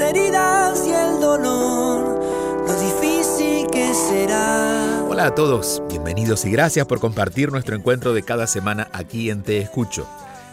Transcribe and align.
Heridas 0.00 0.86
y 0.86 0.92
el 0.92 1.20
dolor, 1.20 2.20
lo 2.66 2.80
difícil 2.80 3.66
que 3.70 3.94
será. 3.94 5.04
Hola 5.08 5.26
a 5.26 5.34
todos, 5.34 5.82
bienvenidos 5.88 6.44
y 6.44 6.50
gracias 6.50 6.86
por 6.86 7.00
compartir 7.00 7.50
nuestro 7.50 7.76
encuentro 7.76 8.12
de 8.12 8.22
cada 8.22 8.46
semana 8.46 8.88
aquí 8.92 9.30
en 9.30 9.42
Te 9.42 9.58
Escucho. 9.58 10.06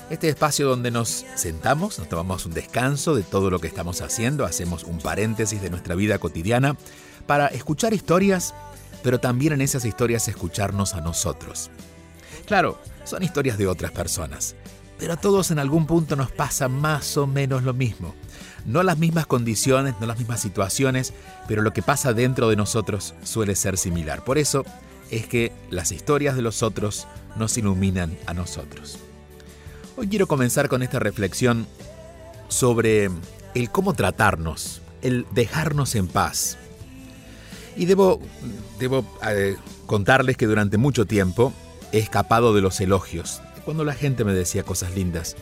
Este 0.10 0.30
espacio 0.30 0.68
donde 0.68 0.92
nos 0.92 1.26
sentamos, 1.36 2.00
nos 2.00 2.08
tomamos 2.08 2.46
un 2.46 2.54
descanso 2.54 3.16
de 3.16 3.24
todo 3.24 3.50
lo 3.50 3.60
que 3.60 3.68
estamos 3.68 4.02
haciendo, 4.02 4.46
hacemos 4.46 4.84
un 4.84 5.00
paréntesis 5.00 5.62
de 5.62 5.70
nuestra 5.70 5.96
vida 5.96 6.20
cotidiana 6.20 6.78
para 7.26 7.48
escuchar 7.48 7.94
historias, 7.94 8.54
pero 9.04 9.20
también 9.20 9.54
en 9.54 9.62
esas 9.62 9.84
historias 9.84 10.28
escucharnos 10.28 10.94
a 10.94 11.02
nosotros. 11.02 11.70
Claro, 12.46 12.80
son 13.04 13.24
historias 13.24 13.58
de 13.58 13.68
otras 13.68 13.92
personas, 13.92 14.56
pero 15.00 15.14
a 15.14 15.18
todos 15.18 15.52
en 15.52 15.60
algún 15.60 15.86
punto 15.86 16.16
nos 16.16 16.32
pasa 16.32 16.70
más 16.70 17.18
o 17.18 17.28
menos 17.28 17.64
lo 17.64 17.74
mismo. 17.74 18.14
No 18.66 18.84
las 18.84 18.98
mismas 18.98 19.26
condiciones, 19.26 19.96
no 20.00 20.08
las 20.08 20.18
mismas 20.18 20.42
situaciones, 20.42 21.14
pero 21.48 21.62
lo 21.62 21.74
que 21.74 21.82
pasa 21.82 22.14
dentro 22.14 22.50
de 22.50 22.56
nosotros 22.56 23.14
suele 23.24 23.56
ser 23.56 23.78
similar. 23.78 24.24
Por 24.24 24.38
eso 24.38 24.64
es 25.12 25.28
que 25.28 25.52
las 25.70 25.92
historias 25.92 26.36
de 26.36 26.42
los 26.42 26.64
otros 26.64 27.08
nos 27.36 27.58
iluminan 27.58 28.18
a 28.26 28.34
nosotros. 28.34 29.00
Hoy 29.96 30.08
quiero 30.08 30.28
comenzar 30.28 30.70
con 30.70 30.82
esta 30.82 31.00
reflexión 31.00 31.68
sobre 32.48 33.10
el 33.54 33.70
cómo 33.70 33.94
tratarnos, 33.94 34.82
el 35.02 35.26
dejarnos 35.32 35.96
en 35.96 36.08
paz. 36.08 36.58
Y 37.76 37.86
debo, 37.86 38.20
debo 38.80 39.06
eh, 39.28 39.58
contarles 39.86 40.38
que 40.38 40.48
durante 40.48 40.78
mucho 40.78 41.06
tiempo 41.06 41.54
he 41.92 42.00
escapado 42.00 42.54
de 42.54 42.62
los 42.62 42.80
elogios, 42.82 43.42
cuando 43.66 43.84
la 43.84 43.94
gente 43.94 44.24
me 44.24 44.34
decía 44.34 44.64
cosas 44.64 44.94
lindas. 44.96 45.36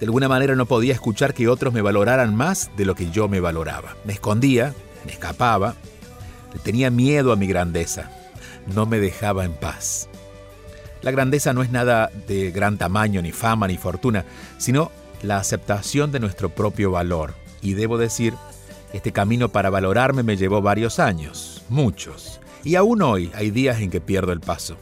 De 0.00 0.06
alguna 0.06 0.28
manera 0.28 0.54
no 0.54 0.66
podía 0.66 0.92
escuchar 0.92 1.32
que 1.32 1.48
otros 1.48 1.72
me 1.72 1.82
valoraran 1.82 2.34
más 2.34 2.70
de 2.76 2.84
lo 2.84 2.94
que 2.94 3.10
yo 3.10 3.28
me 3.28 3.40
valoraba. 3.40 3.96
Me 4.04 4.12
escondía, 4.12 4.74
me 5.04 5.12
escapaba, 5.12 5.74
tenía 6.62 6.90
miedo 6.90 7.32
a 7.32 7.36
mi 7.36 7.46
grandeza, 7.46 8.10
no 8.74 8.86
me 8.86 8.98
dejaba 8.98 9.44
en 9.44 9.52
paz. 9.52 10.08
La 11.02 11.10
grandeza 11.10 11.52
no 11.52 11.62
es 11.62 11.70
nada 11.70 12.10
de 12.26 12.50
gran 12.50 12.78
tamaño, 12.78 13.22
ni 13.22 13.32
fama, 13.32 13.68
ni 13.68 13.76
fortuna, 13.76 14.24
sino 14.58 14.90
la 15.22 15.38
aceptación 15.38 16.12
de 16.12 16.20
nuestro 16.20 16.48
propio 16.48 16.90
valor. 16.90 17.34
Y 17.62 17.74
debo 17.74 17.98
decir, 17.98 18.34
este 18.92 19.12
camino 19.12 19.48
para 19.48 19.70
valorarme 19.70 20.22
me 20.22 20.36
llevó 20.36 20.62
varios 20.62 20.98
años, 20.98 21.64
muchos. 21.68 22.40
Y 22.64 22.74
aún 22.74 23.02
hoy 23.02 23.30
hay 23.34 23.50
días 23.50 23.80
en 23.80 23.90
que 23.90 24.00
pierdo 24.00 24.32
el 24.32 24.40
paso. 24.40 24.76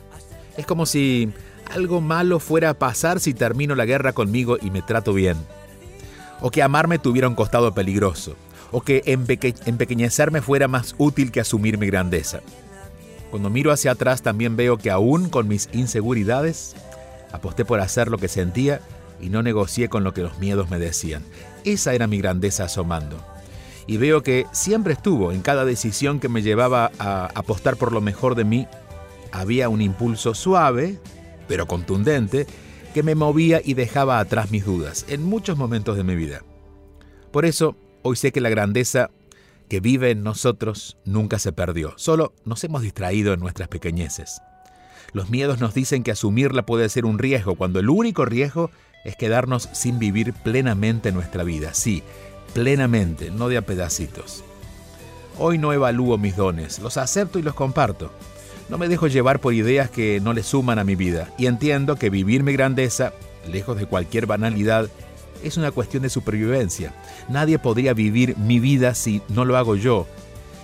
Es 0.57 0.67
como 0.67 0.87
si 0.87 1.31
algo 1.71 2.01
malo 2.01 2.41
fuera 2.41 2.71
a 2.71 2.75
pasar 2.75 3.21
si 3.21 3.35
termino 3.35 3.75
la 3.75 3.85
guerra 3.85 4.13
conmigo 4.13 4.57
y 4.61 4.71
me 4.71 4.83
trato 4.83 5.13
bien. 5.13 5.37
O 6.41 6.51
que 6.51 6.63
amarme 6.63 6.99
tuviera 6.99 7.29
un 7.29 7.35
costado 7.35 7.73
peligroso. 7.75 8.37
O 8.71 8.81
que 8.81 9.03
empequeñecerme 9.07 10.43
fuera 10.43 10.69
más 10.69 10.95
útil 10.99 11.31
que 11.31 11.41
asumir 11.41 11.79
mi 11.79 11.87
grandeza. 11.87 12.41
Cuando 13.31 13.51
miro 13.51 13.73
hacia 13.73 13.93
atrás 13.93 14.23
también 14.23 14.57
veo 14.57 14.79
que 14.79 14.91
aún 14.91 15.29
con 15.29 15.49
mis 15.49 15.69
inseguridades, 15.73 16.75
aposté 17.33 17.65
por 17.65 17.81
hacer 17.81 18.09
lo 18.09 18.19
que 18.19 18.29
sentía 18.29 18.81
y 19.21 19.29
no 19.29 19.43
negocié 19.43 19.89
con 19.89 20.05
lo 20.05 20.13
que 20.13 20.23
los 20.23 20.39
miedos 20.39 20.71
me 20.71 20.79
decían. 20.79 21.23
Esa 21.65 21.95
era 21.95 22.07
mi 22.07 22.19
grandeza 22.19 22.65
asomando. 22.65 23.17
Y 23.87 23.97
veo 23.97 24.23
que 24.23 24.47
siempre 24.53 24.95
estuvo 24.95 25.33
en 25.33 25.43
cada 25.43 25.65
decisión 25.65 26.21
que 26.21 26.29
me 26.29 26.43
llevaba 26.43 26.91
a 26.99 27.27
apostar 27.35 27.77
por 27.77 27.93
lo 27.93 28.01
mejor 28.01 28.35
de 28.35 28.45
mí, 28.45 28.67
había 29.33 29.69
un 29.69 29.83
impulso 29.83 30.35
suave, 30.35 30.99
pero 31.49 31.67
contundente, 31.67 32.47
que 32.95 33.03
me 33.03 33.15
movía 33.15 33.61
y 33.65 33.75
dejaba 33.75 34.21
atrás 34.21 34.51
mis 34.51 34.65
dudas 34.65 35.05
en 35.09 35.23
muchos 35.23 35.59
momentos 35.59 35.97
de 35.97 36.05
mi 36.05 36.15
vida. 36.15 36.43
Por 37.33 37.45
eso, 37.45 37.77
hoy 38.03 38.17
sé 38.17 38.31
que 38.31 38.41
la 38.41 38.51
grandeza 38.51 39.11
que 39.69 39.81
vive 39.81 40.11
en 40.11 40.23
nosotros 40.23 40.97
nunca 41.05 41.39
se 41.39 41.53
perdió, 41.53 41.95
solo 41.97 42.33
nos 42.45 42.63
hemos 42.63 42.83
distraído 42.83 43.33
en 43.33 43.41
nuestras 43.41 43.69
pequeñeces. 43.69 44.41
Los 45.13 45.31
miedos 45.31 45.61
nos 45.61 45.75
dicen 45.75 46.03
que 46.03 46.13
asumirla 46.13 46.67
puede 46.67 46.89
ser 46.89 47.05
un 47.05 47.19
riesgo, 47.19 47.57
cuando 47.57 47.81
el 47.81 47.91
único 47.91 48.25
riesgo 48.25 48.71
es 49.05 49.17
quedarnos 49.17 49.69
sin 49.73 49.99
vivir 49.99 50.33
plenamente 50.33 51.13
nuestra 51.13 51.45
vida, 51.45 51.75
sí, 51.75 52.03
plenamente, 52.53 53.31
no 53.31 53.49
de 53.49 53.57
a 53.57 53.63
pedacitos. 53.63 54.45
Hoy 55.39 55.59
no 55.59 55.73
evalúo 55.73 56.17
mis 56.17 56.37
dones, 56.37 56.79
los 56.79 56.97
acepto 56.97 57.39
y 57.39 57.43
los 57.43 57.55
comparto. 57.55 58.13
No 58.69 58.79
me 58.79 58.89
dejo 58.89 59.07
llevar 59.07 59.41
por 59.41 59.55
ideas 59.55 59.91
que 59.91 60.21
no 60.21 60.33
le 60.33 60.43
suman 60.43 60.79
a 60.79 60.85
mi 60.85 60.95
vida 60.95 61.29
y 61.39 61.47
entiendo 61.47 61.97
que 61.97 62.11
vivir 62.11 62.43
mi 62.43 62.53
grandeza, 62.53 63.13
lejos 63.51 63.77
de 63.77 63.87
cualquier 63.87 64.27
banalidad, 64.27 64.89
es 65.43 65.57
una 65.57 65.71
cuestión 65.71 66.03
de 66.03 66.11
supervivencia. 66.11 66.95
Nadie 67.29 67.59
podría 67.59 67.93
vivir 67.93 68.37
mi 68.39 68.59
vida 68.61 68.95
si 68.95 69.21
no 69.29 69.45
lo 69.45 69.57
hago 69.57 69.77
yo. 69.77 70.07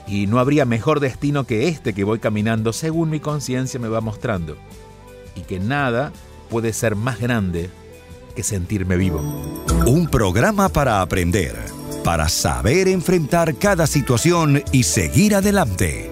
Y 0.06 0.26
no 0.26 0.38
habría 0.38 0.64
mejor 0.64 0.98
destino 0.98 1.44
que 1.44 1.68
este 1.68 1.92
que 1.92 2.04
voy 2.04 2.18
caminando 2.18 2.72
según 2.72 3.10
mi 3.10 3.20
conciencia 3.20 3.78
me 3.78 3.88
va 3.88 4.00
mostrando. 4.00 4.56
Y 5.36 5.42
que 5.42 5.60
nada 5.60 6.12
puede 6.48 6.72
ser 6.72 6.96
más 6.96 7.20
grande 7.20 7.70
que 8.34 8.42
sentirme 8.42 8.96
vivo. 8.96 9.20
Un 9.86 10.08
programa 10.08 10.68
para 10.68 11.02
aprender, 11.02 11.54
para 12.02 12.28
saber 12.28 12.88
enfrentar 12.88 13.54
cada 13.56 13.86
situación 13.86 14.62
y 14.72 14.84
seguir 14.84 15.34
adelante. 15.34 16.09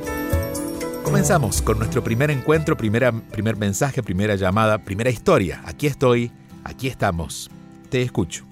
Comenzamos 1.08 1.62
con 1.62 1.78
nuestro 1.78 2.04
primer 2.04 2.30
encuentro, 2.30 2.76
primera, 2.76 3.10
primer 3.10 3.56
mensaje, 3.56 4.02
primera 4.02 4.36
llamada, 4.36 4.76
primera 4.76 5.08
historia. 5.08 5.62
Aquí 5.64 5.86
estoy, 5.86 6.30
aquí 6.64 6.86
estamos. 6.86 7.50
Te 7.88 8.02
escucho. 8.02 8.44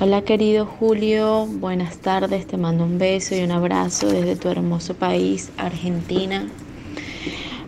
Hola 0.00 0.22
querido 0.22 0.66
Julio, 0.66 1.46
buenas 1.46 1.98
tardes, 1.98 2.48
te 2.48 2.56
mando 2.56 2.82
un 2.82 2.98
beso 2.98 3.36
y 3.36 3.44
un 3.44 3.52
abrazo 3.52 4.08
desde 4.08 4.34
tu 4.34 4.48
hermoso 4.48 4.94
país, 4.94 5.52
Argentina. 5.56 6.48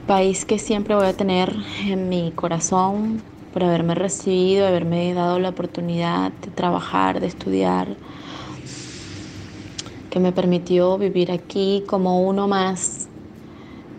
País 0.09 0.45
que 0.45 0.59
siempre 0.59 0.97
voy 0.97 1.07
a 1.07 1.13
tener 1.13 1.55
en 1.87 2.09
mi 2.09 2.33
corazón 2.33 3.23
por 3.53 3.63
haberme 3.63 3.95
recibido, 3.95 4.67
haberme 4.67 5.15
dado 5.15 5.39
la 5.39 5.51
oportunidad 5.51 6.33
de 6.33 6.51
trabajar, 6.51 7.21
de 7.21 7.29
estudiar, 7.29 7.97
que 10.11 10.19
me 10.19 10.33
permitió 10.33 10.99
vivir 10.99 11.31
aquí 11.31 11.85
como 11.87 12.23
uno 12.23 12.49
más 12.49 13.04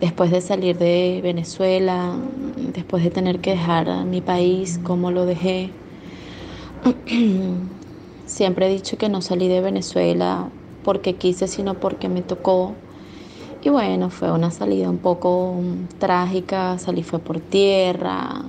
después 0.00 0.30
de 0.30 0.40
salir 0.40 0.78
de 0.78 1.20
Venezuela, 1.22 2.14
después 2.74 3.02
de 3.04 3.10
tener 3.10 3.40
que 3.40 3.50
dejar 3.52 4.04
mi 4.04 4.20
país 4.20 4.78
como 4.82 5.10
lo 5.10 5.26
dejé. 5.26 5.70
Siempre 8.26 8.66
he 8.66 8.70
dicho 8.70 8.98
que 8.98 9.08
no 9.08 9.22
salí 9.22 9.48
de 9.48 9.60
Venezuela 9.60 10.50
porque 10.82 11.14
quise, 11.16 11.48
sino 11.48 11.74
porque 11.74 12.08
me 12.08 12.22
tocó. 12.22 12.74
Y 13.62 13.70
bueno, 13.70 14.10
fue 14.10 14.30
una 14.30 14.50
salida 14.50 14.90
un 14.90 14.98
poco 14.98 15.60
trágica, 15.98 16.78
salí 16.78 17.02
fue 17.02 17.18
por 17.18 17.40
tierra. 17.40 18.42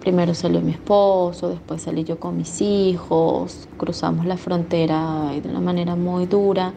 Primero 0.00 0.34
salió 0.34 0.60
mi 0.62 0.72
esposo, 0.72 1.50
después 1.50 1.82
salí 1.82 2.04
yo 2.04 2.18
con 2.18 2.36
mis 2.36 2.60
hijos, 2.62 3.68
cruzamos 3.76 4.24
la 4.26 4.38
frontera 4.38 5.30
de 5.40 5.48
una 5.48 5.60
manera 5.60 5.94
muy 5.94 6.26
dura. 6.26 6.72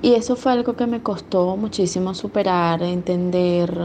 Y 0.00 0.14
eso 0.14 0.36
fue 0.36 0.52
algo 0.52 0.76
que 0.76 0.86
me 0.86 1.02
costó 1.02 1.56
muchísimo 1.56 2.14
superar, 2.14 2.82
entender, 2.82 3.76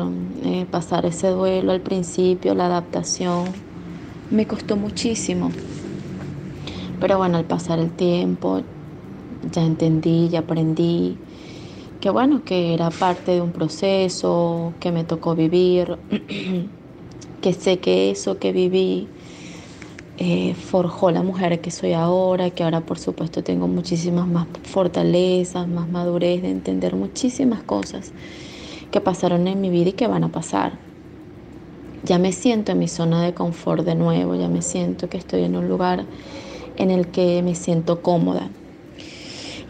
eh, 0.44 0.66
pasar 0.70 1.06
ese 1.06 1.30
duelo 1.30 1.72
al 1.72 1.82
principio, 1.82 2.54
la 2.54 2.68
adaptación. 2.68 3.46
Me 4.30 4.46
costó 4.48 4.78
muchísimo. 4.78 5.52
Pero 7.00 7.18
bueno, 7.18 7.38
al 7.38 7.46
pasar 7.46 7.80
el 7.80 7.92
tiempo 7.92 8.64
ya 9.42 9.64
entendí, 9.64 10.30
ya 10.30 10.40
aprendí 10.40 11.18
que 12.00 12.10
bueno, 12.10 12.44
que 12.44 12.74
era 12.74 12.92
parte 12.92 13.32
de 13.32 13.42
un 13.42 13.54
proceso 13.54 14.74
que 14.82 14.92
me 14.92 15.06
tocó 15.06 15.36
vivir, 15.36 16.00
que 17.42 17.54
sé 17.54 17.80
que 17.80 18.12
eso 18.12 18.40
que 18.40 18.52
viví 18.52 19.08
eh, 20.18 20.54
forjó 20.54 21.10
la 21.10 21.24
mujer 21.24 21.60
que 21.60 21.72
soy 21.72 21.94
ahora, 21.94 22.52
que 22.52 22.64
ahora 22.64 22.82
por 22.82 23.00
supuesto 23.00 23.44
tengo 23.44 23.68
muchísimas 23.68 24.28
más 24.28 24.48
fortalezas, 24.64 25.68
más 25.68 25.90
madurez 25.90 26.42
de 26.42 26.52
entender 26.52 26.96
muchísimas 26.96 27.64
cosas 27.64 28.14
que 28.92 29.02
pasaron 29.02 29.48
en 29.48 29.60
mi 29.60 29.70
vida 29.70 29.90
y 29.90 29.94
que 29.94 30.08
van 30.08 30.24
a 30.24 30.32
pasar. 30.32 30.78
Ya 32.04 32.20
me 32.20 32.32
siento 32.32 32.74
en 32.74 32.80
mi 32.80 32.88
zona 32.88 33.24
de 33.24 33.34
confort 33.34 33.86
de 33.86 33.96
nuevo, 33.96 34.36
ya 34.36 34.50
me 34.50 34.62
siento 34.62 35.10
que 35.10 35.18
estoy 35.18 35.44
en 35.44 35.56
un 35.56 35.68
lugar 35.68 36.06
en 36.78 36.92
el 36.92 37.08
que 37.08 37.42
me 37.42 37.56
siento 37.56 38.02
cómoda. 38.02 38.50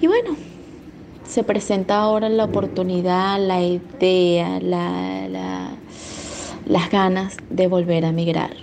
Y 0.02 0.08
bueno, 0.08 0.36
se 1.26 1.44
presenta 1.44 2.00
ahora 2.00 2.28
la 2.28 2.44
oportunidad, 2.44 3.40
la 3.40 3.62
idea, 3.62 4.60
las 6.66 6.90
ganas 6.92 7.38
de 7.50 7.68
volver 7.68 8.04
a 8.04 8.12
migrar. 8.12 8.63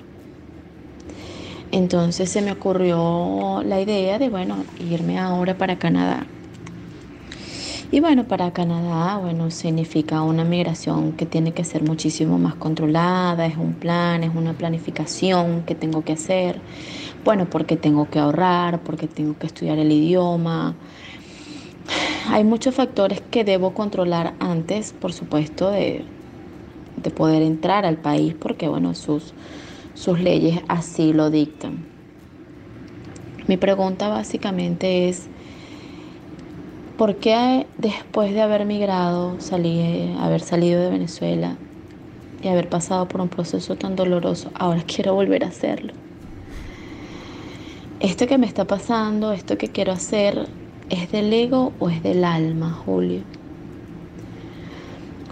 Entonces 1.72 2.28
se 2.30 2.42
me 2.42 2.52
ocurrió 2.52 3.62
la 3.64 3.80
idea 3.80 4.18
de, 4.18 4.28
bueno, 4.28 4.64
irme 4.78 5.18
ahora 5.18 5.56
para 5.56 5.78
Canadá. 5.78 6.26
Y 7.92 7.98
bueno, 7.98 8.24
para 8.28 8.52
Canadá, 8.52 9.18
bueno, 9.18 9.50
significa 9.50 10.22
una 10.22 10.44
migración 10.44 11.12
que 11.12 11.26
tiene 11.26 11.52
que 11.52 11.64
ser 11.64 11.82
muchísimo 11.82 12.38
más 12.38 12.54
controlada, 12.54 13.46
es 13.46 13.56
un 13.56 13.74
plan, 13.74 14.22
es 14.22 14.32
una 14.34 14.52
planificación 14.52 15.64
que 15.64 15.74
tengo 15.74 16.04
que 16.04 16.12
hacer. 16.12 16.60
Bueno, 17.24 17.46
porque 17.50 17.76
tengo 17.76 18.08
que 18.08 18.20
ahorrar, 18.20 18.80
porque 18.84 19.08
tengo 19.08 19.36
que 19.38 19.48
estudiar 19.48 19.78
el 19.78 19.90
idioma. 19.90 20.76
Hay 22.28 22.44
muchos 22.44 22.76
factores 22.76 23.20
que 23.30 23.42
debo 23.42 23.74
controlar 23.74 24.34
antes, 24.38 24.92
por 24.92 25.12
supuesto, 25.12 25.70
de, 25.70 26.04
de 26.96 27.10
poder 27.10 27.42
entrar 27.42 27.86
al 27.86 27.96
país, 27.96 28.34
porque 28.38 28.68
bueno, 28.68 28.94
sus, 28.94 29.34
sus 29.94 30.20
leyes 30.20 30.60
así 30.68 31.12
lo 31.12 31.30
dictan. 31.30 31.84
Mi 33.46 33.56
pregunta 33.56 34.08
básicamente 34.08 35.08
es, 35.08 35.28
¿Por 37.00 37.16
qué 37.16 37.66
después 37.78 38.34
de 38.34 38.42
haber 38.42 38.66
migrado, 38.66 39.38
haber 40.20 40.40
salido 40.42 40.82
de 40.82 40.90
Venezuela 40.90 41.56
y 42.42 42.48
haber 42.48 42.68
pasado 42.68 43.08
por 43.08 43.22
un 43.22 43.30
proceso 43.30 43.74
tan 43.74 43.96
doloroso, 43.96 44.50
ahora 44.52 44.82
quiero 44.86 45.14
volver 45.14 45.42
a 45.44 45.48
hacerlo? 45.48 45.94
Esto 48.00 48.26
que 48.26 48.36
me 48.36 48.46
está 48.46 48.66
pasando, 48.66 49.32
esto 49.32 49.56
que 49.56 49.68
quiero 49.68 49.92
hacer, 49.92 50.46
¿es 50.90 51.10
del 51.10 51.32
ego 51.32 51.72
o 51.78 51.88
es 51.88 52.02
del 52.02 52.22
alma, 52.22 52.70
Julio? 52.70 53.22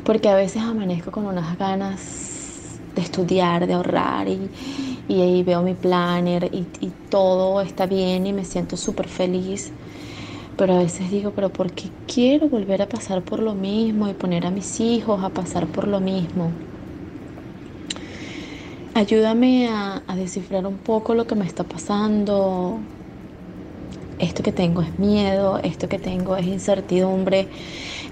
Porque 0.05 0.31
a 0.31 0.37
veces 0.37 0.63
amanezco 0.63 1.11
con 1.11 1.27
unas 1.27 1.59
ganas 1.59 2.28
de 2.99 3.05
estudiar, 3.05 3.67
de 3.67 3.75
ahorrar 3.75 4.27
y, 4.29 4.51
ahí 5.09 5.43
veo 5.43 5.63
mi 5.63 5.75
planner 5.75 6.51
y, 6.53 6.67
y 6.85 6.91
todo 7.09 7.61
está 7.63 7.87
bien 7.87 8.27
y 8.27 8.33
me 8.33 8.45
siento 8.45 8.77
súper 8.77 9.09
feliz 9.09 9.73
pero 10.59 10.75
a 10.75 10.79
veces 10.79 11.09
digo, 11.09 11.31
pero 11.31 11.51
¿por 11.51 11.71
qué 11.71 11.89
quiero 12.13 12.49
volver 12.49 12.83
a 12.83 12.89
pasar 12.89 13.23
por 13.23 13.39
lo 13.39 13.55
mismo 13.55 14.09
y 14.09 14.13
poner 14.13 14.45
a 14.45 14.51
mis 14.51 14.81
hijos 14.81 15.23
a 15.23 15.29
pasar 15.29 15.69
por 15.69 15.87
lo 15.87 16.01
mismo? 16.01 16.51
Ayúdame 18.93 19.69
a, 19.69 20.03
descifrar 20.17 20.67
un 20.67 20.77
poco 20.79 21.15
lo 21.15 21.29
que 21.29 21.37
me 21.37 21.47
está 21.47 21.63
pasando. 21.63 22.81
Esto 24.19 24.43
que 24.43 24.51
tengo 24.51 24.83
es 24.83 24.99
miedo, 24.99 25.61
esto 25.63 25.89
que 25.89 26.01
tengo 26.01 26.37
es 26.37 26.45
incertidumbre, 26.45 27.47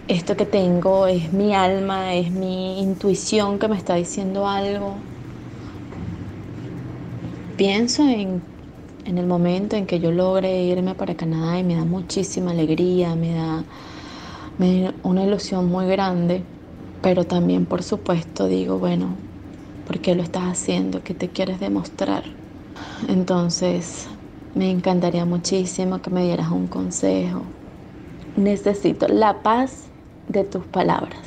esto 0.09 0.37
que 0.37 0.47
tengo 0.47 1.07
es 1.07 1.33
mi 1.33 1.55
alma, 1.55 2.15
es 2.15 2.31
mi 2.31 2.81
intuición 2.81 3.59
que 3.59 3.69
me 3.69 3.77
está 3.77 3.95
diciendo 3.95 4.47
algo. 4.47 4.95
Pienso 7.57 8.03
en 8.03 8.43
en 9.07 9.19
el 9.19 9.27
momento 9.27 9.77
en 9.77 9.87
que 9.87 10.01
yo 10.01 10.11
logre 10.11 10.65
irme 10.65 10.95
para 10.95 11.15
Canadá 11.15 11.59
y 11.59 11.63
me 11.63 11.77
da 11.77 11.85
muchísima 11.85 12.51
alegría, 12.51 13.15
me 13.15 13.33
da, 13.33 13.63
una 15.05 15.25
ilusión 15.25 15.67
muy 15.67 15.87
grande, 15.87 16.43
pero 17.03 17.25
también 17.25 17.67
por 17.67 17.83
supuesto 17.83 18.49
digo, 18.49 18.79
bueno, 18.79 19.07
¿por 19.87 20.01
qué 20.01 20.15
lo 20.15 20.23
estás 20.23 20.45
haciendo? 20.45 21.05
¿Qué 21.05 21.15
te 21.15 21.29
quieres 21.29 21.61
demostrar? 21.61 22.25
Entonces, 23.09 24.09
me 24.55 24.71
encantaría 24.71 25.25
muchísimo 25.25 26.03
que 26.03 26.11
me 26.11 26.25
dieras 26.25 26.51
un 26.51 26.67
consejo. 26.67 27.43
Necesito 28.37 29.07
la 29.07 29.43
paz 29.43 29.85
de 30.29 30.45
tus 30.45 30.65
palabras. 30.65 31.21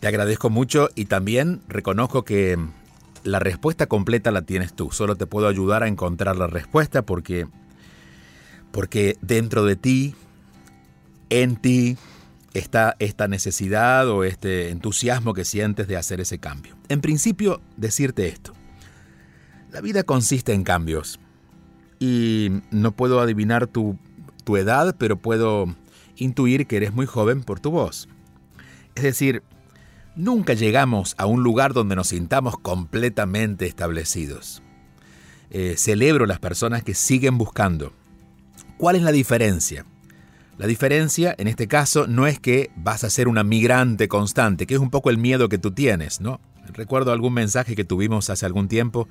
Te 0.00 0.08
agradezco 0.08 0.50
mucho 0.50 0.88
y 0.94 1.04
también 1.04 1.60
reconozco 1.68 2.24
que 2.24 2.58
la 3.24 3.38
respuesta 3.38 3.86
completa 3.86 4.30
la 4.30 4.42
tienes 4.42 4.72
tú. 4.74 4.90
Solo 4.90 5.16
te 5.16 5.26
puedo 5.26 5.46
ayudar 5.46 5.82
a 5.82 5.88
encontrar 5.88 6.36
la 6.36 6.48
respuesta 6.48 7.02
porque, 7.02 7.46
porque 8.72 9.16
dentro 9.20 9.64
de 9.64 9.76
ti, 9.76 10.14
en 11.30 11.56
ti, 11.56 11.96
está 12.54 12.96
esta 12.98 13.28
necesidad 13.28 14.08
o 14.08 14.24
este 14.24 14.70
entusiasmo 14.70 15.34
que 15.34 15.44
sientes 15.44 15.86
de 15.88 15.96
hacer 15.96 16.20
ese 16.20 16.38
cambio. 16.38 16.76
En 16.88 17.00
principio, 17.00 17.60
decirte 17.76 18.26
esto. 18.28 18.52
La 19.70 19.80
vida 19.80 20.02
consiste 20.02 20.52
en 20.52 20.64
cambios. 20.64 21.18
Y 21.98 22.50
no 22.70 22.92
puedo 22.92 23.20
adivinar 23.20 23.68
tu, 23.68 23.96
tu 24.44 24.56
edad, 24.56 24.96
pero 24.98 25.16
puedo 25.16 25.66
intuir 26.16 26.66
que 26.66 26.76
eres 26.76 26.92
muy 26.92 27.06
joven 27.06 27.42
por 27.42 27.60
tu 27.60 27.70
voz. 27.70 28.08
Es 28.94 29.02
decir, 29.02 29.42
nunca 30.14 30.54
llegamos 30.54 31.14
a 31.18 31.26
un 31.26 31.42
lugar 31.42 31.72
donde 31.72 31.96
nos 31.96 32.08
sintamos 32.08 32.58
completamente 32.58 33.66
establecidos. 33.66 34.62
Eh, 35.50 35.74
celebro 35.76 36.26
las 36.26 36.38
personas 36.38 36.82
que 36.82 36.94
siguen 36.94 37.38
buscando. 37.38 37.92
¿Cuál 38.78 38.96
es 38.96 39.02
la 39.02 39.12
diferencia? 39.12 39.84
La 40.58 40.66
diferencia 40.66 41.34
en 41.38 41.48
este 41.48 41.66
caso 41.66 42.06
no 42.06 42.26
es 42.26 42.38
que 42.38 42.70
vas 42.76 43.04
a 43.04 43.10
ser 43.10 43.28
una 43.28 43.42
migrante 43.42 44.08
constante, 44.08 44.66
que 44.66 44.74
es 44.74 44.80
un 44.80 44.90
poco 44.90 45.10
el 45.10 45.18
miedo 45.18 45.48
que 45.48 45.58
tú 45.58 45.72
tienes, 45.72 46.20
¿no? 46.20 46.40
Recuerdo 46.72 47.12
algún 47.12 47.34
mensaje 47.34 47.74
que 47.74 47.84
tuvimos 47.84 48.30
hace 48.30 48.46
algún 48.46 48.68
tiempo 48.68 49.08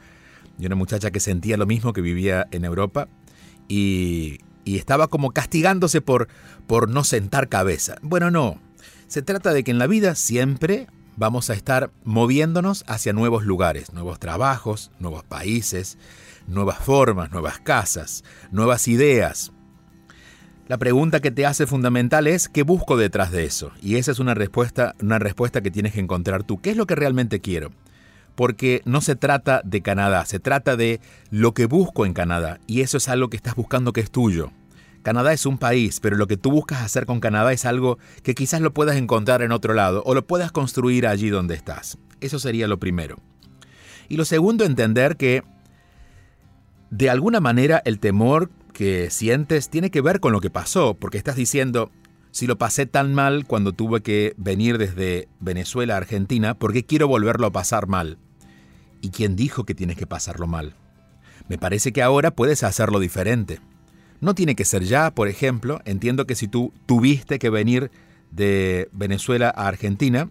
de 0.57 0.68
una 0.68 0.75
muchacha 0.75 1.12
que 1.12 1.19
sentía 1.19 1.57
lo 1.57 1.65
mismo 1.65 1.94
que 1.94 2.01
vivía 2.01 2.48
en 2.51 2.63
Europa 2.63 3.07
y, 3.68 4.39
y 4.66 4.78
estaba 4.78 5.08
como 5.08 5.31
castigándose 5.31 6.01
por, 6.01 6.27
por 6.68 6.89
no 6.89 7.03
sentar 7.03 7.50
cabeza. 7.50 7.96
Bueno, 8.01 8.32
no, 8.32 8.62
se 9.08 9.22
trata 9.22 9.53
de 9.53 9.63
que 9.63 9.72
en 9.72 9.80
la 9.80 9.88
vida 9.88 10.15
siempre 10.15 10.88
vamos 11.18 11.50
a 11.50 11.53
estar 11.53 11.91
moviéndonos 12.03 12.84
hacia 12.88 13.13
nuevos 13.13 13.46
lugares, 13.46 13.94
nuevos 13.94 14.20
trabajos, 14.20 14.91
nuevos 15.00 15.24
países, 15.24 15.98
nuevas 16.48 16.80
formas, 16.80 17.32
nuevas 17.32 17.60
casas, 17.60 18.24
nuevas 18.51 18.88
ideas. 18.88 19.51
La 20.68 20.77
pregunta 20.77 21.20
que 21.20 21.32
te 21.32 21.46
hace 21.46 21.68
fundamental 21.68 22.27
es 22.27 22.48
¿qué 22.48 22.63
busco 22.63 22.96
detrás 22.96 23.32
de 23.32 23.44
eso? 23.44 23.72
Y 23.82 23.98
esa 23.98 24.12
es 24.12 24.20
una 24.20 24.34
respuesta, 24.34 24.96
una 25.01 25.20
respuesta 25.20 25.62
que 25.62 25.72
tienes 25.72 25.94
que 25.94 26.00
encontrar 26.00 26.44
tú. 26.44 26.62
¿Qué 26.62 26.72
es 26.72 26.77
lo 26.77 26.88
que 26.88 26.96
realmente 26.96 27.41
quiero? 27.41 27.72
Porque 28.35 28.81
no 28.85 29.01
se 29.01 29.15
trata 29.15 29.61
de 29.63 29.81
Canadá, 29.81 30.25
se 30.25 30.39
trata 30.39 30.75
de 30.75 31.00
lo 31.29 31.53
que 31.53 31.65
busco 31.65 32.05
en 32.05 32.13
Canadá 32.13 32.59
y 32.65 32.81
eso 32.81 32.97
es 32.97 33.09
algo 33.09 33.29
que 33.29 33.38
estás 33.38 33.55
buscando 33.55 33.93
que 33.93 34.01
es 34.01 34.11
tuyo. 34.11 34.51
Canadá 35.03 35.33
es 35.33 35.45
un 35.45 35.57
país, 35.57 36.00
pero 36.00 36.15
lo 36.15 36.27
que 36.27 36.38
tú 36.38 36.51
buscas 36.51 36.81
hacer 36.81 37.05
con 37.05 37.19
Canadá 37.19 37.51
es 37.53 37.65
algo 37.65 37.97
que 38.23 38.35
quizás 38.35 38.61
lo 38.61 38.73
puedas 38.73 38.95
encontrar 38.95 39.41
en 39.41 39.51
otro 39.51 39.73
lado 39.73 40.03
o 40.05 40.13
lo 40.13 40.25
puedas 40.25 40.51
construir 40.51 41.07
allí 41.07 41.29
donde 41.29 41.55
estás. 41.55 41.97
Eso 42.19 42.39
sería 42.39 42.67
lo 42.67 42.79
primero. 42.79 43.17
Y 44.09 44.17
lo 44.17 44.25
segundo, 44.25 44.63
entender 44.63 45.17
que 45.17 45.43
de 46.91 47.09
alguna 47.09 47.39
manera 47.39 47.81
el 47.85 48.00
temor 48.00 48.51
que 48.73 49.09
sientes 49.09 49.69
tiene 49.69 49.89
que 49.89 50.01
ver 50.01 50.19
con 50.19 50.33
lo 50.33 50.41
que 50.41 50.50
pasó, 50.50 50.93
porque 50.93 51.17
estás 51.17 51.35
diciendo, 51.35 51.91
si 52.31 52.47
lo 52.47 52.57
pasé 52.57 52.85
tan 52.85 53.13
mal 53.13 53.45
cuando 53.45 53.73
tuve 53.73 54.01
que 54.01 54.33
venir 54.38 54.77
desde 54.77 55.27
Venezuela 55.39 55.95
a 55.95 55.97
Argentina, 55.97 56.53
¿por 56.53 56.73
qué 56.73 56.85
quiero 56.85 57.07
volverlo 57.07 57.47
a 57.47 57.51
pasar 57.51 57.88
mal? 57.88 58.17
¿Y 59.01 59.09
quién 59.09 59.35
dijo 59.35 59.65
que 59.65 59.75
tienes 59.75 59.97
que 59.97 60.07
pasarlo 60.07 60.47
mal? 60.47 60.73
Me 61.50 61.57
parece 61.57 61.91
que 61.91 62.01
ahora 62.01 62.31
puedes 62.31 62.63
hacerlo 62.63 63.00
diferente. 63.00 63.59
No 64.21 64.35
tiene 64.35 64.55
que 64.55 64.65
ser 64.65 64.83
ya, 64.83 65.11
por 65.11 65.27
ejemplo, 65.27 65.81
entiendo 65.83 66.25
que 66.25 66.35
si 66.35 66.47
tú 66.47 66.71
tuviste 66.85 67.39
que 67.39 67.50
venir 67.50 67.91
de 68.31 68.88
Venezuela 68.93 69.53
a 69.53 69.67
Argentina, 69.67 70.29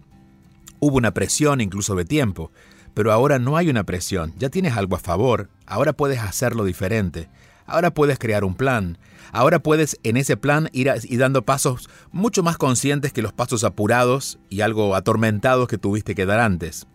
hubo 0.79 0.97
una 0.97 1.13
presión 1.13 1.61
incluso 1.61 1.95
de 1.95 2.05
tiempo, 2.05 2.51
pero 2.93 3.11
ahora 3.11 3.37
no 3.37 3.57
hay 3.57 3.69
una 3.69 3.83
presión, 3.83 4.33
ya 4.39 4.49
tienes 4.49 4.75
algo 4.75 4.95
a 4.95 4.99
favor, 4.99 5.49
ahora 5.67 5.93
puedes 5.93 6.19
hacerlo 6.19 6.63
diferente, 6.63 7.29
ahora 7.71 7.93
puedes 7.93 8.19
crear 8.19 8.43
un 8.43 8.55
plan, 8.55 8.97
ahora 9.31 9.59
puedes 9.59 9.99
en 10.03 10.17
ese 10.17 10.37
plan 10.37 10.69
ir, 10.73 10.91
dando 11.17 11.43
pasos 11.43 11.89
mucho 12.11 12.43
más 12.43 12.57
conscientes 12.57 13.13
que 13.13 13.21
los 13.21 13.33
pasos 13.33 13.63
apurados 13.63 14.39
y 14.49 14.61
algo 14.61 14.95
atormentados 14.95 15.67
que 15.67 15.77
tuviste 15.77 16.15
que 16.15 16.25
dar 16.25 16.39
antes. 16.39 16.87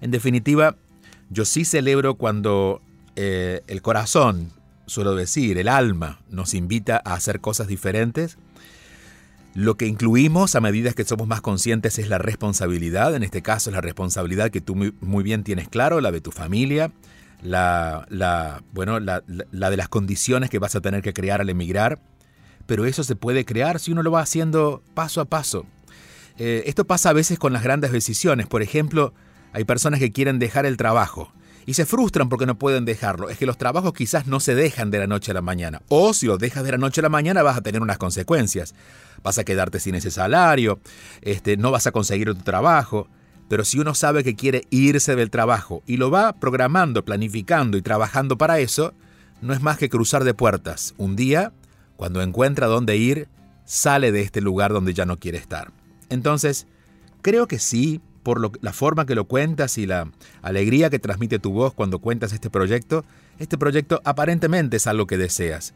En 0.00 0.10
definitiva, 0.10 0.76
yo 1.30 1.44
sí 1.44 1.64
celebro 1.64 2.14
cuando 2.14 2.80
eh, 3.16 3.62
el 3.66 3.82
corazón 3.82 4.52
suelo 4.86 5.14
decir, 5.14 5.58
el 5.58 5.68
alma 5.68 6.20
nos 6.30 6.54
invita 6.54 7.02
a 7.04 7.14
hacer 7.14 7.40
cosas 7.40 7.66
diferentes. 7.66 8.38
Lo 9.54 9.76
que 9.76 9.86
incluimos 9.86 10.54
a 10.54 10.60
medida 10.60 10.92
que 10.92 11.04
somos 11.04 11.26
más 11.26 11.40
conscientes 11.40 11.98
es 11.98 12.08
la 12.08 12.18
responsabilidad, 12.18 13.14
en 13.14 13.22
este 13.22 13.42
caso 13.42 13.70
es 13.70 13.74
la 13.74 13.80
responsabilidad 13.80 14.50
que 14.50 14.60
tú 14.60 14.74
muy, 14.74 15.22
bien 15.22 15.44
tienes 15.44 15.68
claro, 15.68 16.00
la 16.00 16.12
de 16.12 16.20
tu 16.20 16.30
familia, 16.30 16.92
la, 17.42 18.06
la 18.08 18.62
bueno, 18.72 19.00
la, 19.00 19.20
de 19.20 19.76
las 19.76 19.88
condiciones 19.88 20.50
que 20.50 20.58
vas 20.58 20.74
a 20.76 20.80
tener 20.80 21.02
que 21.02 21.12
crear 21.12 21.40
al 21.40 21.50
emigrar, 21.50 22.00
pero 22.66 22.84
eso 22.84 23.04
se 23.04 23.16
puede 23.16 23.44
crear 23.44 23.78
si 23.78 23.92
uno 23.92 24.02
lo 24.02 24.10
va 24.10 24.20
haciendo 24.20 24.82
paso 24.94 25.20
a 25.20 25.24
paso. 25.24 25.66
Eh, 26.38 26.64
esto 26.66 26.86
pasa 26.86 27.10
a 27.10 27.12
veces 27.14 27.38
con 27.38 27.52
las 27.52 27.62
grandes 27.62 27.92
decisiones, 27.92 28.46
por 28.46 28.62
ejemplo, 28.62 29.14
hay 29.52 29.64
personas 29.64 30.00
que 30.00 30.12
quieren 30.12 30.38
dejar 30.38 30.66
el 30.66 30.76
trabajo 30.76 31.32
y 31.66 31.74
se 31.74 31.84
frustran 31.84 32.28
porque 32.28 32.46
no 32.46 32.56
pueden 32.58 32.84
dejarlo. 32.84 33.28
Es 33.28 33.38
que 33.38 33.46
los 33.46 33.58
trabajos 33.58 33.92
quizás 33.92 34.26
no 34.26 34.38
se 34.38 34.54
dejan 34.54 34.90
de 34.90 35.00
la 35.00 35.06
noche 35.08 35.32
a 35.32 35.34
la 35.34 35.42
mañana. 35.42 35.82
O 35.88 36.14
si 36.14 36.26
los 36.26 36.38
dejas 36.38 36.64
de 36.64 36.70
la 36.70 36.78
noche 36.78 37.00
a 37.00 37.02
la 37.02 37.08
mañana 37.08 37.42
vas 37.42 37.56
a 37.56 37.60
tener 37.60 37.82
unas 37.82 37.98
consecuencias. 37.98 38.74
Vas 39.22 39.38
a 39.38 39.44
quedarte 39.44 39.80
sin 39.80 39.96
ese 39.96 40.12
salario, 40.12 40.78
este, 41.22 41.56
no 41.56 41.72
vas 41.72 41.86
a 41.88 41.92
conseguir 41.92 42.32
tu 42.32 42.42
trabajo. 42.42 43.08
Pero 43.48 43.64
si 43.64 43.78
uno 43.78 43.94
sabe 43.94 44.24
que 44.24 44.34
quiere 44.34 44.64
irse 44.70 45.14
del 45.16 45.30
trabajo 45.30 45.82
y 45.86 45.96
lo 45.96 46.10
va 46.10 46.32
programando, 46.32 47.04
planificando 47.04 47.76
y 47.76 47.82
trabajando 47.82 48.36
para 48.36 48.58
eso, 48.58 48.92
no 49.40 49.52
es 49.52 49.62
más 49.62 49.78
que 49.78 49.88
cruzar 49.88 50.24
de 50.24 50.34
puertas. 50.34 50.94
Un 50.98 51.14
día, 51.16 51.52
cuando 51.96 52.22
encuentra 52.22 52.66
dónde 52.66 52.96
ir, 52.96 53.28
sale 53.64 54.12
de 54.12 54.22
este 54.22 54.40
lugar 54.40 54.72
donde 54.72 54.94
ya 54.94 55.06
no 55.06 55.18
quiere 55.18 55.38
estar. 55.38 55.72
Entonces, 56.08 56.66
creo 57.22 57.46
que 57.46 57.58
sí, 57.58 58.00
por 58.22 58.62
la 58.62 58.72
forma 58.72 59.06
que 59.06 59.14
lo 59.14 59.26
cuentas 59.26 59.78
y 59.78 59.86
la 59.86 60.10
alegría 60.42 60.90
que 60.90 60.98
transmite 60.98 61.38
tu 61.38 61.52
voz 61.52 61.74
cuando 61.74 62.00
cuentas 62.00 62.32
este 62.32 62.50
proyecto, 62.50 63.04
este 63.38 63.58
proyecto 63.58 64.00
aparentemente 64.04 64.78
es 64.78 64.86
algo 64.86 65.06
que 65.06 65.18
deseas. 65.18 65.74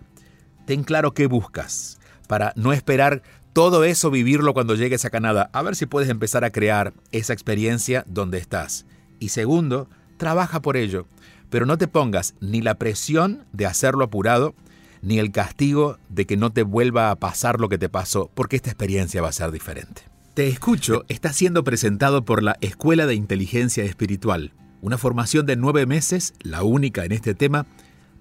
Ten 0.66 0.82
claro 0.82 1.14
qué 1.14 1.26
buscas, 1.26 2.00
para 2.26 2.52
no 2.56 2.72
esperar 2.72 3.22
todo 3.52 3.84
eso 3.84 4.10
vivirlo 4.10 4.54
cuando 4.54 4.76
llegues 4.76 5.04
a 5.04 5.10
Canadá, 5.10 5.50
a 5.52 5.62
ver 5.62 5.74
si 5.74 5.86
puedes 5.86 6.08
empezar 6.08 6.44
a 6.44 6.50
crear 6.50 6.92
esa 7.10 7.32
experiencia 7.32 8.04
donde 8.06 8.38
estás. 8.38 8.86
Y 9.18 9.30
segundo, 9.30 9.88
trabaja 10.18 10.62
por 10.62 10.76
ello, 10.76 11.06
pero 11.50 11.66
no 11.66 11.76
te 11.76 11.88
pongas 11.88 12.34
ni 12.40 12.60
la 12.60 12.76
presión 12.76 13.44
de 13.52 13.66
hacerlo 13.66 14.04
apurado, 14.04 14.54
ni 15.02 15.18
el 15.18 15.32
castigo 15.32 15.98
de 16.08 16.26
que 16.26 16.36
no 16.36 16.52
te 16.52 16.62
vuelva 16.62 17.10
a 17.10 17.16
pasar 17.16 17.58
lo 17.58 17.68
que 17.68 17.78
te 17.78 17.88
pasó, 17.88 18.30
porque 18.34 18.56
esta 18.56 18.70
experiencia 18.70 19.22
va 19.22 19.30
a 19.30 19.32
ser 19.32 19.50
diferente. 19.50 20.02
Te 20.34 20.46
escucho 20.46 21.04
está 21.08 21.32
siendo 21.32 21.64
presentado 21.64 22.24
por 22.24 22.42
la 22.42 22.56
Escuela 22.60 23.06
de 23.06 23.14
Inteligencia 23.14 23.82
Espiritual, 23.82 24.52
una 24.80 24.96
formación 24.96 25.44
de 25.46 25.56
nueve 25.56 25.86
meses, 25.86 26.34
la 26.40 26.62
única 26.62 27.04
en 27.04 27.12
este 27.12 27.34
tema, 27.34 27.66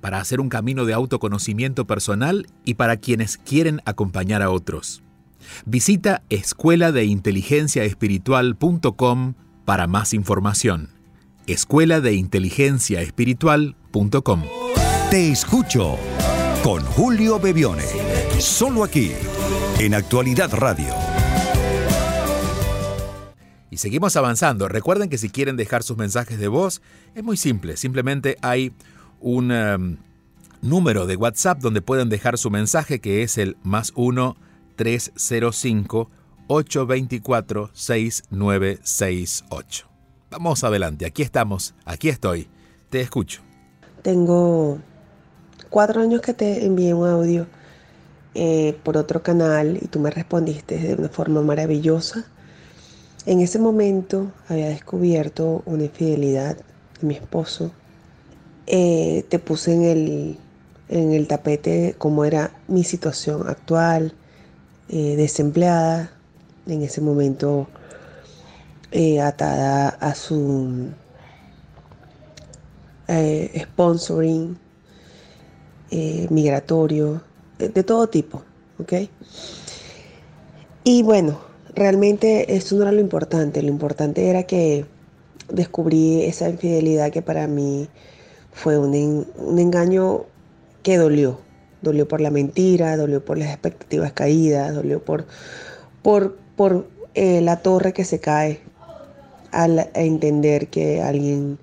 para 0.01 0.19
hacer 0.19 0.39
un 0.39 0.49
camino 0.49 0.85
de 0.85 0.93
autoconocimiento 0.93 1.85
personal 1.85 2.47
y 2.65 2.75
para 2.75 2.97
quienes 2.97 3.37
quieren 3.37 3.81
acompañar 3.85 4.41
a 4.41 4.49
otros. 4.49 5.03
Visita 5.65 6.23
escuela 6.29 6.91
de 6.91 7.05
inteligencia 7.05 7.83
espiritual.com 7.83 9.33
para 9.65 9.87
más 9.87 10.13
información. 10.13 10.89
Escuela 11.47 12.01
de 12.01 12.13
inteligencia 12.13 13.01
espiritual.com. 13.01 14.43
Te 15.09 15.31
escucho 15.31 15.97
con 16.63 16.83
Julio 16.83 17.39
Bebione, 17.39 17.85
solo 18.39 18.83
aquí, 18.83 19.11
en 19.79 19.95
Actualidad 19.95 20.53
Radio 20.53 20.93
seguimos 23.79 24.17
avanzando. 24.17 24.67
Recuerden 24.67 25.09
que 25.09 25.17
si 25.17 25.29
quieren 25.29 25.55
dejar 25.55 25.83
sus 25.83 25.97
mensajes 25.97 26.37
de 26.37 26.47
voz, 26.49 26.81
es 27.15 27.23
muy 27.23 27.37
simple. 27.37 27.77
Simplemente 27.77 28.37
hay 28.41 28.73
un 29.21 29.51
em, 29.51 29.97
número 30.61 31.07
de 31.07 31.15
WhatsApp 31.15 31.59
donde 31.59 31.81
pueden 31.81 32.09
dejar 32.09 32.37
su 32.37 32.51
mensaje 32.51 32.99
que 32.99 33.23
es 33.23 33.37
el 33.37 33.57
más 33.63 33.93
1 33.95 34.35
305 34.79 36.09
824 36.47 37.69
6968. 37.73 39.85
Vamos 40.31 40.63
adelante, 40.63 41.05
aquí 41.05 41.21
estamos, 41.21 41.75
aquí 41.85 42.09
estoy, 42.09 42.47
te 42.89 43.01
escucho. 43.01 43.41
Tengo 44.01 44.79
cuatro 45.69 46.01
años 46.01 46.21
que 46.21 46.33
te 46.33 46.65
envié 46.65 46.93
un 46.93 47.07
audio 47.07 47.45
eh, 48.33 48.77
por 48.83 48.95
otro 48.95 49.21
canal 49.21 49.77
y 49.81 49.87
tú 49.87 49.99
me 49.99 50.11
respondiste 50.11 50.77
de 50.77 50.95
una 50.95 51.09
forma 51.09 51.41
maravillosa 51.41 52.25
en 53.25 53.41
ese 53.41 53.59
momento 53.59 54.31
había 54.47 54.69
descubierto 54.69 55.61
una 55.65 55.83
infidelidad 55.83 56.55
de 56.55 57.07
mi 57.07 57.15
esposo. 57.15 57.71
Eh, 58.65 59.25
te 59.29 59.39
puse 59.39 59.73
en 59.73 59.83
el, 59.83 60.37
en 60.89 61.11
el 61.11 61.27
tapete 61.27 61.95
cómo 61.97 62.25
era 62.25 62.51
mi 62.67 62.83
situación 62.83 63.47
actual, 63.47 64.13
eh, 64.89 65.15
desempleada, 65.15 66.11
en 66.67 66.81
ese 66.81 67.01
momento 67.01 67.67
eh, 68.91 69.21
atada 69.21 69.89
a 69.89 70.13
su 70.15 70.89
sponsoring 73.55 74.57
migratorio, 76.29 77.21
de, 77.57 77.83
todo 77.83 78.07
tipo, 78.07 78.43
¿ok? 78.79 78.93
Y 80.83 81.03
bueno, 81.03 81.39
realmente 81.75 82.55
eso 82.55 82.75
no 82.75 82.83
era 82.83 82.91
lo 82.91 83.01
importante, 83.01 83.61
lo 83.61 83.69
importante 83.69 84.29
era 84.29 84.43
que 84.43 84.85
descubrí 85.49 86.23
esa 86.23 86.49
infidelidad 86.49 87.11
que 87.11 87.21
para 87.21 87.47
mí 87.47 87.87
fue 88.51 88.77
un, 88.77 89.27
engaño 89.57 90.25
que 90.83 90.97
dolió. 90.97 91.39
Dolió 91.81 92.07
por 92.07 92.21
la 92.21 92.29
mentira, 92.29 92.97
dolió 92.97 93.23
por 93.23 93.37
las 93.37 93.49
expectativas 93.49 94.11
caídas, 94.13 94.73
dolió 94.73 95.03
por, 95.03 95.25
por, 96.01 96.37
por 96.55 96.87
eh, 97.13 97.41
la 97.41 97.57
torre 97.57 97.93
que 97.93 98.03
se 98.03 98.19
cae 98.19 98.61
al 99.51 99.89
entender 99.93 100.67
que 100.67 101.01
alguien 101.01 101.57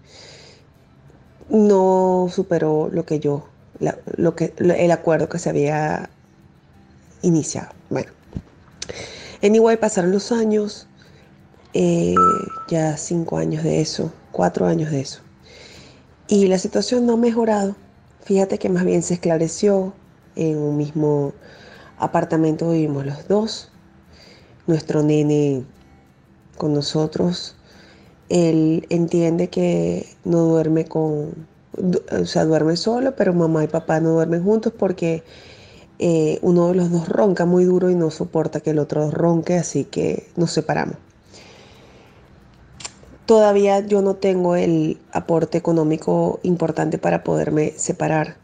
no 1.49 2.28
superó 2.30 2.88
lo 2.90 3.04
que 3.04 3.20
yo, 3.20 3.46
lo 4.16 4.35
que, 4.35 4.52
el 4.58 4.90
acuerdo 4.90 5.28
que 5.28 5.38
se 5.38 5.50
había 5.50 6.11
iniciado. 7.23 7.68
Bueno, 7.90 8.11
Anyway, 9.42 9.76
pasaron 9.76 10.12
los 10.12 10.32
años, 10.32 10.87
eh, 11.75 12.14
ya 12.68 12.96
cinco 12.96 13.37
años 13.37 13.62
de 13.62 13.80
eso, 13.80 14.12
cuatro 14.32 14.66
años 14.66 14.90
de 14.90 15.00
eso. 15.00 15.20
Y 16.26 16.46
la 16.46 16.58
situación 16.58 17.06
no 17.06 17.14
ha 17.14 17.16
mejorado. 17.16 17.76
Fíjate 18.25 18.58
que 18.58 18.68
más 18.68 18.85
bien 18.85 19.02
se 19.02 19.14
esclareció. 19.14 19.92
En 20.37 20.59
un 20.59 20.76
mismo 20.76 21.33
apartamento 21.99 22.71
vivimos 22.71 23.07
los 23.07 23.26
dos. 23.28 23.71
Nuestro 24.66 25.02
nene 25.02 25.64
con 26.57 26.75
nosotros. 26.75 27.57
Él 28.28 28.87
entiende 28.90 29.49
que 29.49 30.07
no 30.25 30.40
duerme 30.45 30.85
con, 30.85 31.47
o 32.12 32.25
sea, 32.25 32.45
duerme 32.45 32.76
solo, 32.76 33.14
pero 33.16 33.33
mamá 33.33 33.64
y 33.64 33.69
papá 33.69 34.00
no 34.00 34.11
duermen 34.11 34.43
juntos 34.43 34.73
porque 34.76 35.23
eh, 35.99 36.38
uno 36.43 36.69
de 36.69 36.75
los 36.75 36.90
dos 36.90 37.09
ronca 37.09 37.47
muy 37.47 37.64
duro 37.64 37.88
y 37.90 37.95
no 37.95 38.11
soporta 38.11 38.61
que 38.61 38.71
el 38.71 38.78
otro 38.78 39.11
ronque, 39.11 39.57
así 39.57 39.85
que 39.85 40.28
nos 40.37 40.50
separamos. 40.50 40.97
Todavía 43.25 43.81
yo 43.81 44.02
no 44.02 44.14
tengo 44.14 44.55
el 44.55 44.99
aporte 45.12 45.59
económico 45.59 46.38
importante 46.43 46.99
para 46.99 47.25
poderme 47.25 47.73
separar. 47.76 48.37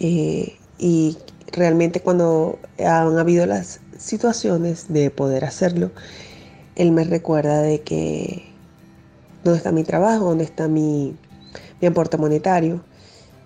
Eh, 0.00 0.56
y 0.78 1.16
realmente 1.52 2.00
cuando 2.00 2.58
han 2.78 3.18
habido 3.18 3.46
las 3.46 3.80
situaciones 3.96 4.86
de 4.88 5.10
poder 5.10 5.44
hacerlo, 5.44 5.90
él 6.76 6.92
me 6.92 7.04
recuerda 7.04 7.62
de 7.62 7.80
que 7.80 8.44
dónde 9.44 9.58
está 9.58 9.72
mi 9.72 9.84
trabajo, 9.84 10.26
dónde 10.26 10.44
está 10.44 10.68
mi, 10.68 11.16
mi 11.80 11.88
aporte 11.88 12.16
monetario 12.16 12.82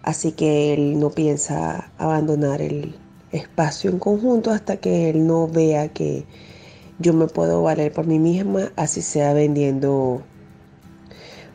Así 0.02 0.32
que 0.32 0.74
él 0.74 0.98
no 0.98 1.10
piensa 1.10 1.92
abandonar 1.96 2.60
el 2.60 2.96
espacio 3.30 3.90
en 3.90 4.00
conjunto 4.00 4.50
hasta 4.50 4.76
que 4.76 5.08
él 5.08 5.26
no 5.26 5.46
vea 5.46 5.88
que 5.88 6.24
yo 6.98 7.12
me 7.14 7.28
puedo 7.28 7.62
valer 7.62 7.92
por 7.92 8.06
mí 8.06 8.18
misma, 8.18 8.72
así 8.74 9.00
sea 9.00 9.32
vendiendo 9.32 10.22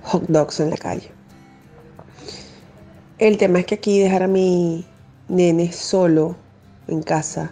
hot 0.04 0.24
dogs 0.28 0.62
en 0.62 0.70
la 0.70 0.78
calle. 0.78 1.17
El 3.20 3.38
tema 3.38 3.58
es 3.60 3.66
que 3.66 3.76
aquí 3.76 4.00
dejar 4.00 4.22
a 4.22 4.28
mi 4.28 4.86
nene 5.28 5.72
solo 5.72 6.36
en 6.88 7.02
casa 7.02 7.52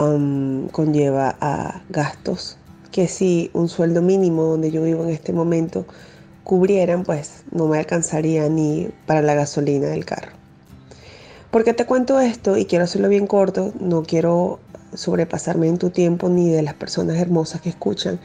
um, 0.00 0.68
conlleva 0.68 1.36
a 1.42 1.82
gastos 1.90 2.56
que 2.90 3.06
si 3.06 3.50
un 3.52 3.68
sueldo 3.68 4.00
mínimo 4.00 4.44
donde 4.44 4.70
yo 4.70 4.82
vivo 4.82 5.04
en 5.04 5.10
este 5.10 5.34
momento 5.34 5.84
cubrieran, 6.42 7.02
pues 7.02 7.44
no 7.50 7.66
me 7.66 7.78
alcanzaría 7.78 8.48
ni 8.48 8.88
para 9.04 9.20
la 9.20 9.34
gasolina 9.34 9.88
del 9.88 10.06
carro. 10.06 10.32
¿Por 11.50 11.62
qué 11.62 11.74
te 11.74 11.84
cuento 11.84 12.18
esto? 12.18 12.56
Y 12.56 12.64
quiero 12.64 12.84
hacerlo 12.84 13.10
bien 13.10 13.26
corto, 13.26 13.74
no 13.78 14.04
quiero 14.04 14.58
sobrepasarme 14.94 15.68
en 15.68 15.76
tu 15.76 15.90
tiempo 15.90 16.30
ni 16.30 16.48
de 16.48 16.62
las 16.62 16.72
personas 16.72 17.18
hermosas 17.18 17.60
que 17.60 17.68
escuchan. 17.68 18.18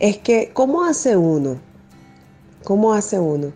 Es 0.00 0.18
que, 0.18 0.50
¿cómo 0.52 0.82
hace 0.82 1.16
uno? 1.16 1.60
¿Cómo 2.64 2.94
hace 2.94 3.20
uno 3.20 3.52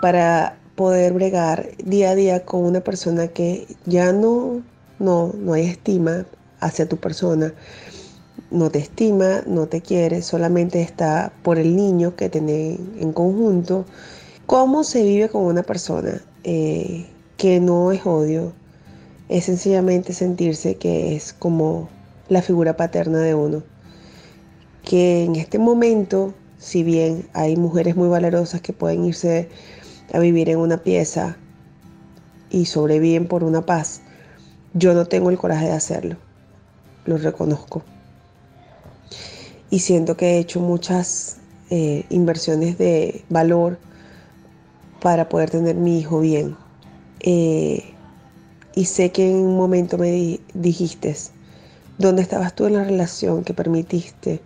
para 0.00 0.56
poder 0.74 1.12
bregar 1.12 1.70
día 1.84 2.10
a 2.10 2.14
día 2.14 2.44
con 2.44 2.64
una 2.64 2.80
persona 2.80 3.28
que 3.28 3.66
ya 3.86 4.12
no, 4.12 4.62
no, 4.98 5.32
no 5.36 5.52
hay 5.52 5.66
estima 5.66 6.26
hacia 6.60 6.88
tu 6.88 6.96
persona, 6.96 7.54
no 8.50 8.70
te 8.70 8.78
estima, 8.78 9.42
no 9.46 9.66
te 9.66 9.80
quiere, 9.80 10.22
solamente 10.22 10.80
está 10.80 11.32
por 11.42 11.58
el 11.58 11.76
niño 11.76 12.16
que 12.16 12.28
tiene 12.28 12.78
en 12.98 13.12
conjunto. 13.12 13.84
¿Cómo 14.46 14.84
se 14.84 15.02
vive 15.02 15.28
con 15.28 15.42
una 15.44 15.62
persona 15.62 16.22
eh, 16.42 17.06
que 17.36 17.60
no 17.60 17.92
es 17.92 18.04
odio? 18.06 18.52
Es 19.28 19.44
sencillamente 19.44 20.12
sentirse 20.12 20.76
que 20.76 21.16
es 21.16 21.32
como 21.32 21.88
la 22.28 22.42
figura 22.42 22.76
paterna 22.76 23.18
de 23.20 23.34
uno. 23.34 23.62
Que 24.84 25.24
en 25.24 25.36
este 25.36 25.58
momento, 25.58 26.34
si 26.58 26.82
bien 26.82 27.26
hay 27.32 27.56
mujeres 27.56 27.96
muy 27.96 28.08
valerosas 28.08 28.60
que 28.60 28.72
pueden 28.72 29.04
irse 29.06 29.48
a 30.12 30.18
vivir 30.18 30.48
en 30.48 30.58
una 30.58 30.78
pieza 30.78 31.36
y 32.50 32.66
sobreviven 32.66 33.26
por 33.26 33.44
una 33.44 33.66
paz, 33.66 34.02
yo 34.74 34.94
no 34.94 35.06
tengo 35.06 35.30
el 35.30 35.38
coraje 35.38 35.66
de 35.66 35.72
hacerlo. 35.72 36.16
Lo 37.06 37.18
reconozco 37.18 37.82
y 39.74 39.80
siento 39.80 40.16
que 40.16 40.36
he 40.36 40.38
hecho 40.38 40.60
muchas 40.60 41.38
eh, 41.68 42.04
inversiones 42.08 42.78
de 42.78 43.24
valor 43.28 43.80
para 45.02 45.28
poder 45.28 45.50
tener 45.50 45.74
mi 45.74 45.98
hijo 45.98 46.20
bien. 46.20 46.56
Eh, 47.18 47.82
y 48.76 48.84
sé 48.84 49.10
que 49.10 49.28
en 49.28 49.34
un 49.34 49.56
momento 49.56 49.98
me 49.98 50.38
dijiste, 50.54 51.16
¿dónde 51.98 52.22
estabas 52.22 52.54
tú 52.54 52.66
en 52.66 52.74
la 52.74 52.84
relación 52.84 53.42
que 53.42 53.52
permitiste 53.52 54.42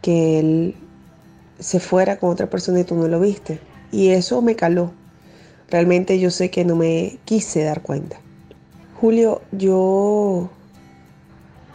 que 0.00 0.38
él 0.40 0.76
se 1.58 1.78
fuera 1.78 2.18
con 2.18 2.30
otra 2.30 2.48
persona 2.48 2.80
y 2.80 2.84
tú 2.84 2.94
no 2.94 3.06
lo 3.06 3.20
viste? 3.20 3.60
Y 3.94 4.10
eso 4.10 4.42
me 4.42 4.56
caló. 4.56 4.90
Realmente 5.70 6.18
yo 6.18 6.32
sé 6.32 6.50
que 6.50 6.64
no 6.64 6.74
me 6.74 7.20
quise 7.24 7.62
dar 7.62 7.80
cuenta. 7.80 8.16
Julio, 9.00 9.40
yo 9.52 10.50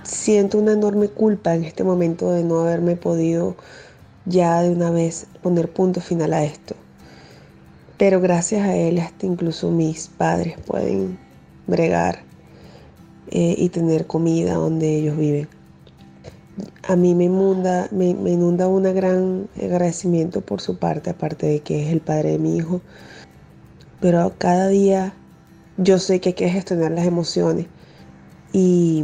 siento 0.03 0.57
una 0.57 0.73
enorme 0.73 1.07
culpa 1.07 1.55
en 1.55 1.63
este 1.63 1.85
momento 1.85 2.29
de 2.33 2.43
no 2.43 2.59
haberme 2.59 2.97
podido 2.97 3.55
ya 4.25 4.61
de 4.61 4.69
una 4.69 4.91
vez 4.91 5.27
poner 5.41 5.71
punto 5.71 6.01
final 6.01 6.33
a 6.33 6.43
esto. 6.43 6.75
Pero 7.97 8.19
gracias 8.19 8.67
a 8.67 8.75
él 8.75 8.99
hasta 8.99 9.25
incluso 9.25 9.71
mis 9.71 10.09
padres 10.09 10.57
pueden 10.67 11.17
bregar 11.67 12.19
eh, 13.31 13.55
y 13.57 13.69
tener 13.69 14.07
comida 14.07 14.55
donde 14.55 14.93
ellos 14.97 15.15
viven. 15.15 15.58
A 16.87 16.95
mí 16.95 17.15
me 17.15 17.25
inunda, 17.25 17.87
me, 17.91 18.13
me 18.13 18.31
inunda 18.31 18.67
un 18.67 18.83
gran 18.83 19.47
agradecimiento 19.61 20.41
por 20.41 20.61
su 20.61 20.77
parte, 20.77 21.11
aparte 21.11 21.47
de 21.47 21.59
que 21.61 21.85
es 21.85 21.93
el 21.93 22.01
padre 22.01 22.31
de 22.31 22.39
mi 22.39 22.57
hijo. 22.57 22.81
Pero 23.99 24.33
cada 24.37 24.67
día 24.67 25.13
yo 25.77 25.97
sé 25.99 26.19
que 26.19 26.29
hay 26.29 26.35
que 26.35 26.49
gestionar 26.49 26.91
las 26.91 27.05
emociones 27.05 27.67
y 28.51 29.03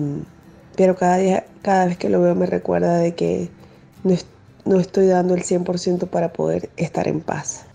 pero 0.76 0.96
cada, 0.96 1.18
día, 1.18 1.46
cada 1.62 1.86
vez 1.86 1.98
que 1.98 2.10
lo 2.10 2.22
veo 2.22 2.36
me 2.36 2.46
recuerda 2.46 2.98
de 2.98 3.16
que 3.16 3.50
no, 4.66 4.80
estoy 4.80 5.08
dando 5.08 5.34
el 5.34 5.44
100% 5.44 6.08
para 6.10 6.34
poder 6.34 6.70
estar 6.76 7.08
en 7.08 7.22
paz. 7.22 7.66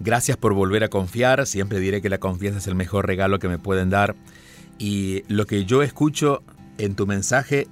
Gracias 0.00 0.36
por 0.36 0.54
volver 0.54 0.84
a 0.84 0.88
confiar, 0.88 1.46
siempre 1.46 1.80
diré 1.80 2.00
que 2.00 2.08
la 2.08 2.18
confianza 2.18 2.58
es 2.58 2.66
el 2.68 2.76
mejor 2.76 3.06
regalo 3.06 3.40
que 3.40 3.48
me 3.48 3.58
pueden 3.58 3.90
dar 3.90 4.14
y 4.78 5.24
lo 5.26 5.46
que 5.46 5.64
yo 5.64 5.82
escucho 5.82 6.42
en 6.78 6.94
tu 6.94 7.06
mensaje, 7.06 7.66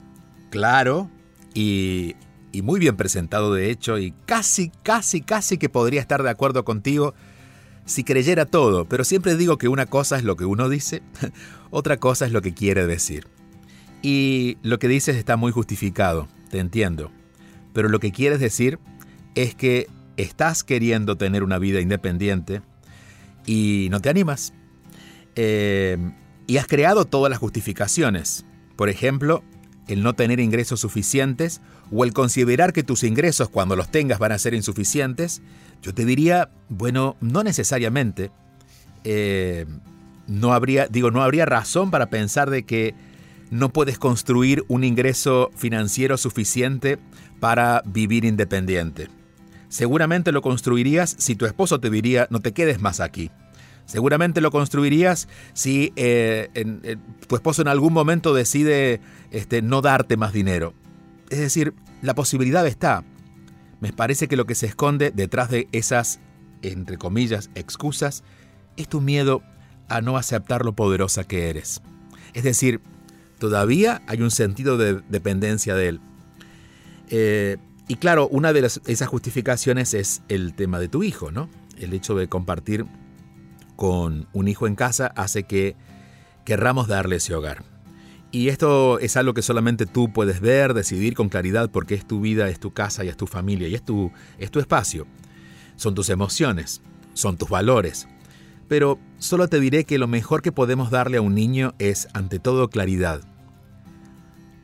claro 0.50 1.08
y, 1.56 2.14
muy 2.62 2.80
bien 2.80 2.96
presentado 2.96 3.52
de 3.52 3.70
hecho 3.70 3.98
y 3.98 4.14
casi, 4.24 4.70
casi, 4.82 5.20
casi 5.20 5.58
que 5.58 5.68
podría 5.68 6.00
estar 6.00 6.22
de 6.22 6.30
acuerdo 6.30 6.64
contigo 6.64 7.14
si 7.84 8.02
creyera 8.02 8.46
todo, 8.46 8.86
pero 8.86 9.04
siempre 9.04 9.36
digo 9.36 9.58
que 9.58 9.68
una 9.68 9.86
cosa 9.86 10.16
es 10.16 10.24
lo 10.24 10.36
que 10.36 10.44
uno 10.44 10.68
dice, 10.68 11.02
otra 11.70 11.98
cosa 11.98 12.26
es 12.26 12.32
lo 12.32 12.42
que 12.42 12.54
quiere 12.54 12.86
decir. 12.86 13.28
Y 14.02 14.58
lo 14.62 14.78
que 14.78 14.88
dices 14.88 15.16
está 15.16 15.36
muy 15.36 15.52
justificado, 15.52 16.28
te 16.50 16.58
entiendo. 16.58 17.10
Pero 17.72 17.88
lo 17.88 18.00
que 18.00 18.10
quieres 18.10 18.40
decir 18.40 18.78
es 19.34 19.54
que 19.54 19.86
estás 20.16 20.64
queriendo 20.64 21.16
tener 21.16 21.42
una 21.42 21.58
vida 21.58 21.80
independiente 21.80 22.62
y 23.46 23.88
no 23.90 24.00
te 24.00 24.08
animas. 24.08 24.52
Eh, 25.36 25.96
y 26.46 26.56
has 26.56 26.66
creado 26.66 27.04
todas 27.04 27.30
las 27.30 27.38
justificaciones. 27.38 28.44
Por 28.76 28.88
ejemplo, 28.88 29.44
el 29.88 30.02
no 30.02 30.14
tener 30.14 30.40
ingresos 30.40 30.80
suficientes 30.80 31.60
o 31.92 32.04
el 32.04 32.12
considerar 32.12 32.72
que 32.72 32.82
tus 32.82 33.04
ingresos 33.04 33.48
cuando 33.48 33.76
los 33.76 33.88
tengas 33.90 34.18
van 34.18 34.32
a 34.32 34.38
ser 34.38 34.54
insuficientes, 34.54 35.42
yo 35.82 35.94
te 35.94 36.04
diría, 36.04 36.50
bueno, 36.68 37.16
no 37.20 37.42
necesariamente. 37.42 38.30
Eh, 39.04 39.66
no 40.26 40.52
habría, 40.52 40.88
digo, 40.88 41.10
no 41.10 41.22
habría 41.22 41.46
razón 41.46 41.90
para 41.90 42.06
pensar 42.06 42.50
de 42.50 42.64
que 42.64 42.94
no 43.50 43.72
puedes 43.72 43.98
construir 43.98 44.64
un 44.68 44.82
ingreso 44.82 45.50
financiero 45.54 46.16
suficiente 46.16 46.98
para 47.38 47.82
vivir 47.86 48.24
independiente. 48.24 49.08
Seguramente 49.68 50.32
lo 50.32 50.42
construirías 50.42 51.14
si 51.18 51.36
tu 51.36 51.46
esposo 51.46 51.80
te 51.80 51.90
diría 51.90 52.26
no 52.30 52.40
te 52.40 52.52
quedes 52.52 52.80
más 52.80 53.00
aquí. 53.00 53.30
Seguramente 53.86 54.40
lo 54.40 54.50
construirías 54.50 55.28
si 55.54 55.92
eh, 55.96 56.50
eh, 56.54 56.96
tu 57.26 57.36
esposo 57.36 57.62
en 57.62 57.68
algún 57.68 57.92
momento 57.92 58.34
decide 58.34 59.00
este, 59.30 59.62
no 59.62 59.80
darte 59.80 60.16
más 60.16 60.32
dinero. 60.32 60.74
Es 61.30 61.38
decir, 61.38 61.72
la 62.02 62.14
posibilidad 62.14 62.66
está. 62.66 63.04
Me 63.80 63.92
parece 63.92 64.26
que 64.26 64.36
lo 64.36 64.44
que 64.44 64.56
se 64.56 64.66
esconde 64.66 65.12
detrás 65.12 65.50
de 65.50 65.68
esas, 65.70 66.18
entre 66.62 66.98
comillas, 66.98 67.50
excusas, 67.54 68.24
es 68.76 68.88
tu 68.88 69.00
miedo 69.00 69.42
a 69.88 70.00
no 70.00 70.16
aceptar 70.16 70.64
lo 70.64 70.74
poderosa 70.74 71.24
que 71.24 71.48
eres. 71.48 71.80
Es 72.34 72.42
decir, 72.42 72.80
todavía 73.38 74.02
hay 74.08 74.20
un 74.20 74.32
sentido 74.32 74.76
de 74.78 75.00
dependencia 75.08 75.76
de 75.76 75.88
él. 75.88 76.00
Eh, 77.08 77.56
y 77.86 77.96
claro, 77.96 78.26
una 78.28 78.52
de 78.52 78.66
esas 78.66 79.08
justificaciones 79.08 79.94
es 79.94 80.22
el 80.28 80.54
tema 80.54 80.80
de 80.80 80.88
tu 80.88 81.04
hijo, 81.04 81.30
¿no? 81.30 81.48
El 81.78 81.92
hecho 81.92 82.16
de 82.16 82.28
compartir 82.28 82.86
con 83.76 84.26
un 84.32 84.48
hijo 84.48 84.66
en 84.66 84.74
casa 84.74 85.12
hace 85.16 85.44
que 85.44 85.76
querramos 86.44 86.88
darle 86.88 87.16
ese 87.16 87.34
hogar. 87.34 87.62
Y 88.32 88.48
esto 88.48 88.98
es 88.98 89.16
algo 89.16 89.34
que 89.34 89.42
solamente 89.42 89.86
tú 89.86 90.12
puedes 90.12 90.40
ver, 90.40 90.74
decidir 90.74 91.14
con 91.14 91.28
claridad 91.28 91.70
porque 91.70 91.94
es 91.94 92.06
tu 92.06 92.20
vida, 92.20 92.48
es 92.48 92.58
tu 92.58 92.72
casa 92.72 93.04
y 93.04 93.08
es 93.08 93.16
tu 93.16 93.26
familia 93.26 93.68
y 93.68 93.74
es 93.74 93.84
tu, 93.84 94.10
es 94.38 94.50
tu 94.50 94.58
espacio. 94.58 95.06
Son 95.76 95.94
tus 95.94 96.10
emociones, 96.10 96.82
son 97.14 97.36
tus 97.36 97.48
valores, 97.48 98.08
pero 98.68 98.98
solo 99.18 99.48
te 99.48 99.60
diré 99.60 99.84
que 99.84 99.98
lo 99.98 100.08
mejor 100.08 100.42
que 100.42 100.52
podemos 100.52 100.90
darle 100.90 101.18
a 101.18 101.22
un 101.22 101.34
niño 101.34 101.74
es, 101.78 102.08
ante 102.14 102.38
todo, 102.38 102.68
claridad. 102.68 103.20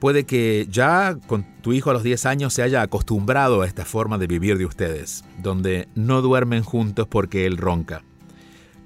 Puede 0.00 0.24
que 0.24 0.66
ya 0.68 1.16
con 1.28 1.46
tu 1.62 1.72
hijo 1.72 1.90
a 1.90 1.92
los 1.92 2.02
10 2.02 2.26
años 2.26 2.52
se 2.52 2.62
haya 2.62 2.82
acostumbrado 2.82 3.62
a 3.62 3.66
esta 3.66 3.84
forma 3.84 4.18
de 4.18 4.26
vivir 4.26 4.58
de 4.58 4.66
ustedes, 4.66 5.24
donde 5.40 5.88
no 5.94 6.22
duermen 6.22 6.64
juntos 6.64 7.06
porque 7.06 7.46
él 7.46 7.56
ronca. 7.56 8.02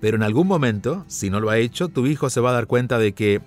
Pero 0.00 0.16
en 0.16 0.22
algún 0.22 0.46
momento, 0.46 1.04
si 1.08 1.30
no 1.30 1.40
lo 1.40 1.50
ha 1.50 1.58
hecho, 1.58 1.88
tu 1.88 2.06
hijo 2.06 2.30
se 2.30 2.40
va 2.40 2.50
a 2.50 2.54
dar 2.54 2.66
cuenta 2.66 2.98
de 2.98 3.12
que 3.12 3.40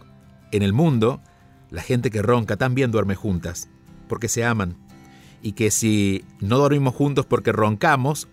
en 0.52 0.64
el 0.64 0.74
mundo 0.74 1.22
la 1.70 1.82
gente 1.82 2.10
que 2.10 2.22
ronca 2.22 2.58
también 2.58 2.92
duerme 2.92 3.16
juntas, 3.16 3.70
porque 4.08 4.28
se 4.28 4.44
aman. 4.44 4.76
Y 5.42 5.54
que 5.54 5.72
si 5.72 6.26
no 6.42 6.58
dormimos 6.58 6.96
juntos 6.96 7.26
porque 7.26 7.52
roncamos, 7.52 8.28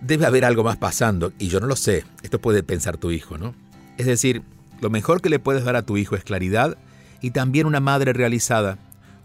debe 0.00 0.26
haber 0.26 0.44
algo 0.44 0.62
más 0.62 0.76
pasando 0.76 1.32
y 1.38 1.48
yo 1.48 1.60
no 1.60 1.66
lo 1.66 1.76
sé. 1.76 2.04
Esto 2.22 2.40
puede 2.40 2.62
pensar 2.62 2.96
tu 2.96 3.10
hijo, 3.10 3.38
¿no? 3.38 3.54
Es 3.96 4.06
decir, 4.06 4.42
lo 4.80 4.90
mejor 4.90 5.20
que 5.20 5.30
le 5.30 5.38
puedes 5.38 5.64
dar 5.64 5.76
a 5.76 5.86
tu 5.86 5.96
hijo 5.96 6.16
es 6.16 6.24
claridad 6.24 6.76
y 7.20 7.30
también 7.30 7.66
una 7.66 7.80
madre 7.80 8.12
realizada, 8.12 8.78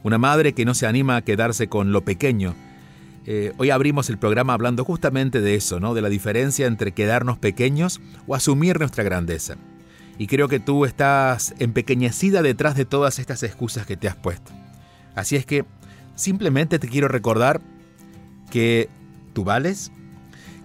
una 0.04 0.18
madre 0.18 0.54
que 0.54 0.66
no 0.66 0.74
se 0.74 0.88
anima 0.88 1.18
a 1.18 1.24
quedarse 1.24 1.68
con 1.68 1.92
lo 1.92 2.02
pequeño. 2.02 2.56
Eh, 3.30 3.52
hoy 3.58 3.72
abrimos 3.72 4.10
el 4.10 4.18
programa 4.18 4.54
hablando 4.54 4.86
justamente 4.86 5.42
de 5.42 5.56
eso, 5.56 5.82
¿no? 5.82 5.94
de 5.94 6.02
la 6.02 6.08
diferencia 6.08 6.66
entre 6.66 6.94
quedarnos 6.94 7.38
pequeños 7.38 8.00
o 8.26 8.36
asumir 8.36 8.80
nuestra 8.80 9.04
grandeza. 9.04 9.58
Y 10.18 10.28
creo 10.28 10.48
que 10.48 10.62
tú 10.62 10.86
estás 10.86 11.54
empequeñecida 11.60 12.42
detrás 12.42 12.78
de 12.78 12.86
todas 12.86 13.20
estas 13.20 13.44
excusas 13.44 13.86
que 13.86 13.98
te 13.98 14.08
has 14.08 14.16
puesto. 14.16 14.54
Así 15.14 15.36
es 15.36 15.46
que 15.46 15.66
simplemente 16.16 16.80
te 16.80 16.88
quiero 16.88 17.10
recordar 17.10 17.60
que 18.50 18.88
tú 19.34 19.44
vales, 19.44 19.92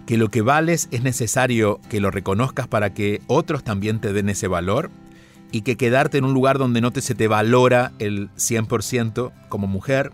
que 0.05 0.15
lo 0.15 0.29
que 0.29 0.41
vales 0.41 0.87
es 0.91 1.03
necesario 1.03 1.81
que 1.89 1.99
lo 1.99 2.11
reconozcas 2.11 2.69
para 2.69 2.93
que 2.93 3.21
otros 3.27 3.65
también 3.65 3.99
te 3.99 4.13
den 4.13 4.29
ese 4.29 4.47
valor 4.47 4.89
y 5.51 5.63
que 5.63 5.75
quedarte 5.75 6.17
en 6.17 6.23
un 6.23 6.33
lugar 6.33 6.59
donde 6.59 6.79
no 6.79 6.91
te, 6.91 7.01
se 7.01 7.13
te 7.13 7.27
valora 7.27 7.91
el 7.99 8.29
100% 8.35 9.33
como 9.49 9.67
mujer, 9.67 10.13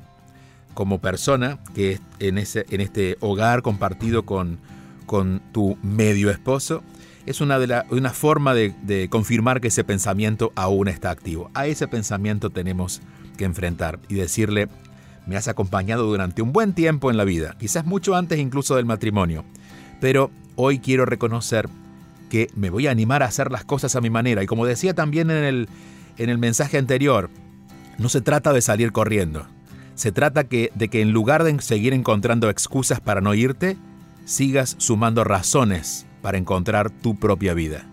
como 0.74 1.00
persona, 1.00 1.60
que 1.74 1.94
es 1.94 2.02
en, 2.20 2.38
ese, 2.38 2.66
en 2.70 2.82
este 2.82 3.18
hogar 3.20 3.62
compartido 3.62 4.24
con, 4.24 4.60
con 5.06 5.42
tu 5.52 5.78
medio 5.82 6.30
esposo, 6.30 6.84
es 7.26 7.42
una, 7.42 7.60
de 7.60 7.84
una 7.92 8.12
forma 8.12 8.54
de, 8.54 8.74
de 8.84 9.10
confirmar 9.10 9.62
que 9.62 9.68
ese 9.68 9.84
pensamiento 9.84 10.52
aún 10.56 10.88
está 10.88 11.12
activo. 11.12 11.52
A 11.54 11.68
ese 11.68 11.88
pensamiento 11.88 12.50
tenemos 12.50 13.02
que 13.38 13.46
enfrentar 13.46 14.00
y 14.08 14.16
decirle, 14.16 14.68
me 15.28 15.36
has 15.36 15.48
acompañado 15.48 16.06
durante 16.06 16.42
un 16.42 16.54
buen 16.54 16.74
tiempo 16.74 17.12
en 17.12 17.18
la 17.18 17.24
vida, 17.24 17.56
quizás 17.60 17.86
mucho 17.86 18.16
antes 18.16 18.40
incluso 18.40 18.76
del 18.76 18.86
matrimonio 18.86 19.46
pero 20.00 20.32
hoy 20.56 20.80
quiero 20.80 21.06
reconocer 21.06 21.70
que 22.30 22.50
me 22.56 22.70
voy 22.70 22.88
a 22.88 22.92
animar 22.92 23.24
a 23.24 23.28
hacer 23.28 23.52
las 23.52 23.66
cosas 23.66 23.96
a 23.96 24.02
mi 24.02 24.10
manera. 24.10 24.44
Y 24.44 24.46
como 24.46 24.66
decía 24.66 24.94
también 24.94 25.32
en 25.32 25.44
el, 25.44 25.70
en 26.18 26.30
el 26.30 26.38
mensaje 26.38 26.78
anterior, 26.78 27.30
no 27.98 28.10
se 28.10 28.22
trata 28.22 28.54
de 28.54 28.62
salir 28.62 28.92
corriendo. 28.92 29.48
Se 30.00 30.14
trata 30.14 30.46
que, 30.46 30.72
de 30.76 30.88
que 30.88 31.02
en 31.02 31.12
lugar 31.12 31.44
de 31.44 31.62
seguir 31.62 31.94
encontrando 31.94 32.50
excusas 32.50 33.02
para 33.02 33.20
no 33.20 33.34
irte, 33.34 33.76
sigas 34.24 34.76
sumando 34.78 35.26
razones 35.26 36.06
para 36.22 36.38
encontrar 36.38 36.90
tu 36.90 37.20
propia 37.20 37.54
vida. 37.54 37.86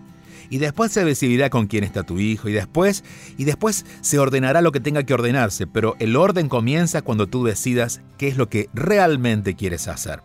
Y 0.49 0.59
después 0.59 0.93
se 0.93 1.03
decidirá 1.03 1.49
con 1.49 1.67
quién 1.67 1.83
está 1.83 2.03
tu 2.03 2.17
hijo 2.17 2.47
y 2.47 2.53
después 2.53 3.03
y 3.35 3.43
después 3.43 3.85
se 3.99 4.19
ordenará 4.19 4.61
lo 4.61 4.71
que 4.71 4.79
tenga 4.79 5.03
que 5.03 5.13
ordenarse, 5.13 5.67
pero 5.67 5.97
el 5.99 6.15
orden 6.15 6.47
comienza 6.47 7.01
cuando 7.01 7.27
tú 7.27 7.43
decidas 7.43 7.99
qué 8.17 8.29
es 8.29 8.37
lo 8.37 8.47
que 8.47 8.69
realmente 8.73 9.55
quieres 9.55 9.89
hacer. 9.89 10.21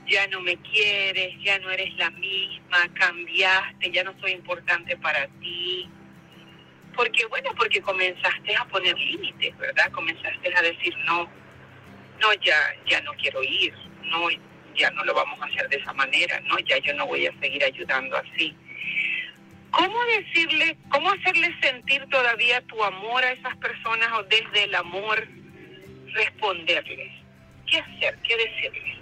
ya 0.06 0.26
no 0.28 0.40
me 0.40 0.56
quieres, 0.56 1.34
ya 1.42 1.58
no 1.60 1.70
eres 1.70 1.94
la 1.96 2.10
misma, 2.10 2.88
cambiaste, 2.94 3.90
ya 3.90 4.04
no 4.04 4.14
soy 4.20 4.32
importante 4.32 4.96
para 4.96 5.26
ti. 5.40 5.88
Porque 6.94 7.24
bueno, 7.26 7.50
porque 7.56 7.80
comenzaste 7.80 8.54
a 8.56 8.64
poner 8.66 8.98
límites, 8.98 9.56
¿verdad? 9.58 9.90
Comenzaste 9.92 10.54
a 10.54 10.62
decir, 10.62 10.94
no, 11.06 11.28
no, 12.20 12.32
ya, 12.44 12.56
ya 12.86 13.00
no 13.02 13.12
quiero 13.14 13.42
ir, 13.42 13.72
no, 14.04 14.28
ya 14.74 14.90
no 14.90 15.04
lo 15.04 15.14
vamos 15.14 15.40
a 15.40 15.46
hacer 15.46 15.68
de 15.68 15.76
esa 15.76 15.92
manera, 15.94 16.40
no, 16.40 16.58
ya 16.60 16.78
yo 16.78 16.92
no 16.94 17.06
voy 17.06 17.26
a 17.26 17.40
seguir 17.40 17.64
ayudando 17.64 18.16
así. 18.16 18.54
¿Cómo 19.70 19.98
decirle, 20.04 20.76
cómo 20.90 21.10
hacerle 21.10 21.56
sentir 21.62 22.06
todavía 22.10 22.60
tu 22.62 22.84
amor 22.84 23.24
a 23.24 23.32
esas 23.32 23.56
personas 23.56 24.12
o 24.18 24.22
desde 24.24 24.64
el 24.64 24.74
amor 24.74 25.26
responderles? 26.14 27.12
¿Qué 27.66 27.78
hacer? 27.78 28.18
¿Qué 28.22 28.36
decirles? 28.36 28.98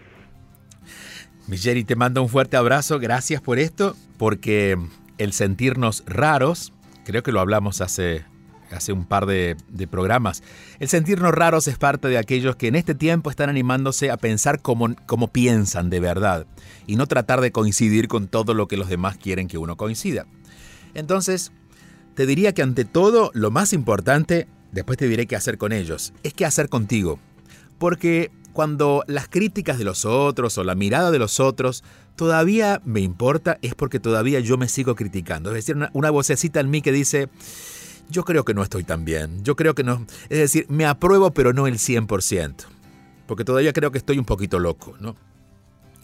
Migeri, 1.47 1.85
te 1.85 1.97
mando 1.97 2.23
un 2.23 2.29
fuerte 2.29 2.57
abrazo. 2.57 2.99
Gracias 2.99 3.41
por 3.41 3.59
esto, 3.59 3.97
porque 4.19 4.79
el 5.19 5.33
sentirnos 5.33 6.05
raros, 6.07 6.73
creo 7.05 7.23
que 7.23 7.33
lo 7.33 7.41
hablamos 7.41 7.81
hace, 7.81 8.25
hace 8.71 8.93
un 8.93 9.05
par 9.05 9.27
de, 9.27 9.57
de, 9.69 9.87
programas, 9.89 10.43
el 10.79 10.89
sentirnos 10.89 11.33
raros 11.33 11.67
es 11.67 11.77
parte 11.77 12.09
de 12.09 12.19
aquellos 12.19 12.57
que 12.57 12.69
en 12.69 12.77
este 12.77 12.95
tiempo 12.95 13.31
están 13.31 13.49
animándose 13.49 14.11
a 14.11 14.17
pensar 14.17 14.63
como, 14.63 14.95
como 15.07 15.29
piensan 15.29 15.91
de 15.91 16.01
verdad 16.01 16.47
y 16.87 16.97
no 16.97 17.07
tratar 17.07 17.41
de 17.41 17.51
coincidir 17.51 18.07
con 18.07 18.29
todo 18.29 18.55
lo 18.55 18.69
que 18.69 18.77
los 18.77 18.89
demás 18.89 19.17
quieren 19.17 19.49
que 19.49 19.59
uno 19.59 19.77
coincida. 19.77 20.27
Entonces, 20.95 21.53
te 22.15 22.27
diría 22.27 22.53
que 22.53 22.63
ante 22.63 22.85
todo, 22.85 23.31
lo 23.35 23.51
más 23.51 23.73
importante, 23.73 24.47
después 24.73 24.99
te 24.99 25.09
diré 25.09 25.27
qué 25.27 25.37
hacer 25.37 25.59
con 25.59 25.73
ellos, 25.73 26.13
es 26.23 26.35
qué 26.35 26.45
hacer 26.45 26.69
contigo. 26.69 27.19
Porque 27.79 28.31
cuando 28.53 29.05
las 29.07 29.29
críticas 29.29 29.79
de 29.79 29.85
los 29.85 30.05
otros 30.05 30.59
o 30.59 30.65
la 30.65 30.75
mirada 30.75 31.11
de 31.11 31.19
los 31.19 31.41
otros 31.41 31.85
todavía 32.17 32.83
me 32.85 33.01
importa, 33.01 33.59
es 33.63 33.75
porque 33.75 34.01
todavía 34.01 34.41
yo 34.41 34.59
me 34.59 34.69
sigo 34.69 34.95
criticando. 34.95 35.51
Es 35.51 35.65
decir, 35.65 35.77
una, 35.93 36.11
vocecita 36.11 36.61
en 36.61 36.71
mí 36.71 36.83
que 36.83 36.93
dice, 36.93 37.29
yo 38.11 38.25
creo 38.25 38.45
que 38.45 38.55
no 38.55 38.63
estoy 38.63 38.85
tan 38.85 39.05
bien, 39.05 39.43
yo 39.45 39.57
creo 39.57 39.75
que 39.75 39.85
no, 39.85 40.05
es 40.29 40.39
decir, 40.39 40.67
me 40.69 40.85
apruebo 40.85 41.31
pero 41.31 41.53
no 41.53 41.67
el 41.67 41.75
100%, 41.79 42.55
porque 43.27 43.45
todavía 43.45 43.73
creo 43.73 43.91
que 43.91 43.99
estoy 43.99 44.19
un 44.19 44.25
poquito 44.25 44.59
loco, 44.59 44.97
¿no? 45.01 45.17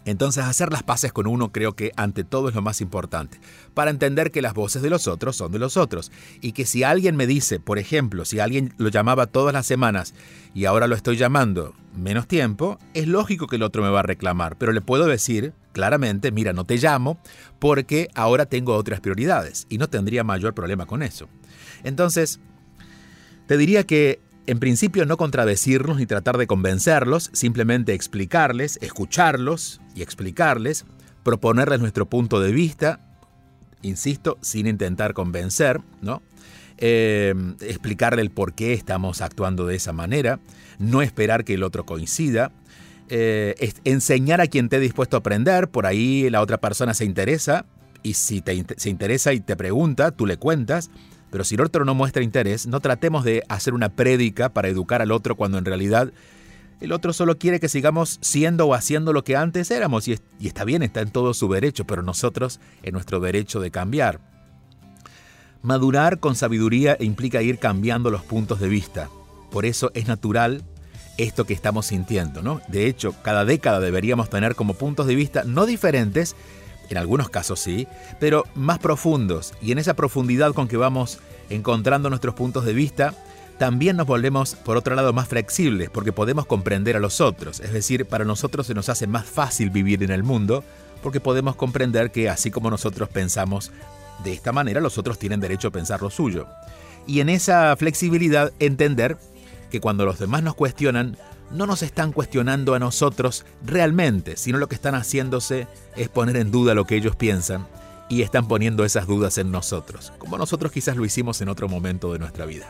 Entonces 0.07 0.45
hacer 0.45 0.71
las 0.71 0.83
paces 0.83 1.11
con 1.11 1.27
uno 1.27 1.51
creo 1.51 1.73
que 1.73 1.91
ante 1.97 2.23
todo 2.23 2.47
es 2.47 2.55
lo 2.55 2.61
más 2.61 2.79
importante, 2.79 3.41
para 3.73 3.91
entender 3.91 4.31
que 4.31 4.41
las 4.41 4.53
voces 4.53 4.81
de 4.81 4.89
los 4.89 5.05
otros 5.05 5.35
son 5.35 5.51
de 5.51 5.59
los 5.59 5.75
otros, 5.75 6.13
y 6.39 6.53
que 6.53 6.65
si 6.65 6.83
alguien 6.83 7.17
me 7.17 7.27
dice, 7.27 7.59
por 7.59 7.77
ejemplo, 7.77 8.23
si 8.23 8.39
alguien 8.39 8.73
lo 8.77 8.87
llamaba 8.87 9.27
todas 9.27 9.53
las 9.53 9.65
semanas 9.65 10.13
y 10.55 10.63
ahora 10.63 10.87
lo 10.87 10.95
estoy 10.95 11.17
llamando 11.17 11.75
menos 11.93 12.25
tiempo, 12.25 12.79
es 12.93 13.05
lógico 13.05 13.47
que 13.47 13.57
el 13.57 13.63
otro 13.63 13.83
me 13.83 13.89
va 13.89 13.99
a 13.99 14.03
reclamar, 14.03 14.57
pero 14.57 14.71
le 14.71 14.79
puedo 14.79 15.07
decir 15.07 15.53
claramente, 15.73 16.31
mira, 16.31 16.53
no 16.53 16.63
te 16.63 16.77
llamo 16.77 17.19
porque 17.59 18.07
ahora 18.15 18.45
tengo 18.45 18.75
otras 18.75 19.01
prioridades, 19.01 19.67
y 19.67 19.77
no 19.77 19.89
tendría 19.89 20.23
mayor 20.23 20.53
problema 20.53 20.85
con 20.85 21.03
eso. 21.03 21.27
Entonces, 21.83 22.39
te 23.45 23.57
diría 23.57 23.83
que 23.85 24.21
en 24.47 24.59
principio 24.59 25.05
no 25.05 25.17
contradecirlos 25.17 25.97
ni 25.97 26.05
tratar 26.05 26.37
de 26.37 26.47
convencerlos, 26.47 27.29
simplemente 27.33 27.93
explicarles, 27.93 28.79
escucharlos 28.81 29.81
y 29.93 30.01
explicarles, 30.01 30.85
proponerles 31.23 31.81
nuestro 31.81 32.05
punto 32.05 32.39
de 32.39 32.53
vista, 32.53 33.01
insisto, 33.81 34.37
sin 34.41 34.65
intentar 34.65 35.13
convencer, 35.13 35.81
¿no? 36.01 36.21
Eh, 36.77 37.35
explicarle 37.59 38.21
el 38.21 38.31
por 38.31 38.53
qué 38.53 38.73
estamos 38.73 39.21
actuando 39.21 39.65
de 39.65 39.75
esa 39.75 39.91
manera, 39.91 40.39
no 40.79 41.01
esperar 41.01 41.43
que 41.43 41.55
el 41.55 41.63
otro 41.63 41.85
coincida, 41.85 42.51
eh, 43.09 43.73
enseñar 43.83 44.39
a 44.39 44.47
quien 44.47 44.65
esté 44.65 44.79
dispuesto 44.79 45.17
a 45.17 45.19
aprender, 45.19 45.67
por 45.67 45.85
ahí 45.85 46.29
la 46.29 46.41
otra 46.41 46.59
persona 46.59 46.93
se 46.93 47.03
interesa, 47.03 47.65
y 48.01 48.13
si 48.13 48.41
te, 48.41 48.63
se 48.77 48.89
interesa 48.89 49.33
y 49.33 49.41
te 49.41 49.57
pregunta, 49.57 50.11
tú 50.11 50.25
le 50.25 50.37
cuentas, 50.37 50.89
pero 51.29 51.43
si 51.43 51.55
el 51.55 51.61
otro 51.61 51.85
no 51.85 51.93
muestra 51.93 52.23
interés, 52.23 52.67
no 52.67 52.79
tratemos 52.79 53.23
de 53.23 53.43
hacer 53.49 53.73
una 53.73 53.89
prédica 53.89 54.49
para 54.49 54.67
educar 54.67 55.01
al 55.01 55.11
otro 55.11 55.35
cuando 55.35 55.57
en 55.57 55.65
realidad 55.65 56.11
el 56.79 56.91
otro 56.91 57.11
solo 57.11 57.39
quiere 57.39 57.59
que 57.59 57.69
sigamos 57.69 58.19
siendo 58.21 58.67
o 58.67 58.73
haciendo 58.73 59.11
lo 59.11 59.23
que 59.23 59.35
antes 59.35 59.71
éramos 59.71 60.07
y, 60.07 60.19
está 60.39 60.63
bien, 60.63 60.83
está 60.83 61.01
en 61.01 61.09
todo 61.09 61.33
su 61.33 61.51
derecho, 61.51 61.85
pero 61.85 62.03
nosotros 62.03 62.59
en 62.83 62.93
nuestro 62.93 63.19
derecho 63.19 63.59
de 63.59 63.71
cambiar. 63.71 64.19
Madurar 65.63 66.19
con 66.19 66.35
sabiduría 66.35 66.95
implica 66.99 67.41
ir 67.41 67.57
cambiando 67.57 68.11
los 68.11 68.21
puntos 68.21 68.59
de 68.59 68.69
vista. 68.69 69.09
Por 69.49 69.65
eso 69.65 69.91
es 69.95 70.07
natural 70.07 70.63
esto 71.17 71.45
que 71.45 71.55
estamos 71.55 71.87
sintiendo, 71.87 72.43
¿no? 72.43 72.61
De 72.67 72.85
hecho, 72.85 73.15
cada 73.23 73.43
década 73.43 73.79
deberíamos 73.79 74.29
tener 74.29 74.53
como 74.53 74.75
puntos 74.75 75.07
de 75.07 75.15
vista 75.15 75.43
no 75.43 75.65
diferentes, 75.65 76.35
en 76.89 76.97
algunos 76.97 77.29
casos 77.29 77.59
sí, 77.59 77.87
pero 78.19 78.45
más 78.55 78.79
profundos. 78.79 79.53
Y 79.61 79.71
en 79.71 79.79
esa 79.79 79.95
profundidad 79.95 80.53
con 80.53 80.67
que 80.67 80.77
vamos 80.77 81.19
encontrando 81.49 82.09
nuestros 82.09 82.35
puntos 82.35 82.65
de 82.65 82.73
vista, 82.73 83.13
también 83.57 83.97
nos 83.97 84.05
volvemos, 84.05 84.55
por 84.55 84.77
otro 84.77 84.95
lado, 84.95 85.13
más 85.13 85.27
flexibles, 85.27 85.89
porque 85.89 86.11
podemos 86.13 86.45
comprender 86.45 86.95
a 86.95 86.99
los 86.99 87.21
otros. 87.21 87.59
Es 87.59 87.73
decir, 87.73 88.05
para 88.05 88.25
nosotros 88.25 88.67
se 88.67 88.73
nos 88.73 88.89
hace 88.89 89.07
más 89.07 89.25
fácil 89.25 89.69
vivir 89.71 90.03
en 90.03 90.11
el 90.11 90.23
mundo, 90.23 90.63
porque 91.01 91.19
podemos 91.19 91.55
comprender 91.55 92.11
que 92.11 92.29
así 92.29 92.51
como 92.51 92.69
nosotros 92.69 93.09
pensamos, 93.09 93.71
de 94.23 94.33
esta 94.33 94.51
manera 94.51 94.81
los 94.81 94.97
otros 94.97 95.17
tienen 95.17 95.39
derecho 95.39 95.69
a 95.69 95.71
pensar 95.71 96.01
lo 96.01 96.09
suyo. 96.09 96.47
Y 97.07 97.19
en 97.19 97.29
esa 97.29 97.75
flexibilidad 97.77 98.51
entender 98.59 99.17
que 99.71 99.81
cuando 99.81 100.05
los 100.05 100.19
demás 100.19 100.43
nos 100.43 100.55
cuestionan, 100.55 101.17
no 101.51 101.65
nos 101.65 101.81
están 101.83 102.11
cuestionando 102.11 102.73
a 102.75 102.79
nosotros 102.79 103.45
realmente, 103.65 104.37
sino 104.37 104.57
lo 104.57 104.67
que 104.67 104.75
están 104.75 104.95
haciéndose 104.95 105.67
es 105.95 106.09
poner 106.09 106.37
en 106.37 106.51
duda 106.51 106.73
lo 106.73 106.85
que 106.85 106.95
ellos 106.95 107.15
piensan 107.15 107.67
y 108.09 108.21
están 108.21 108.47
poniendo 108.47 108.85
esas 108.85 109.07
dudas 109.07 109.37
en 109.37 109.51
nosotros, 109.51 110.13
como 110.17 110.37
nosotros 110.37 110.71
quizás 110.71 110.95
lo 110.97 111.05
hicimos 111.05 111.41
en 111.41 111.49
otro 111.49 111.67
momento 111.67 112.13
de 112.13 112.19
nuestra 112.19 112.45
vida. 112.45 112.67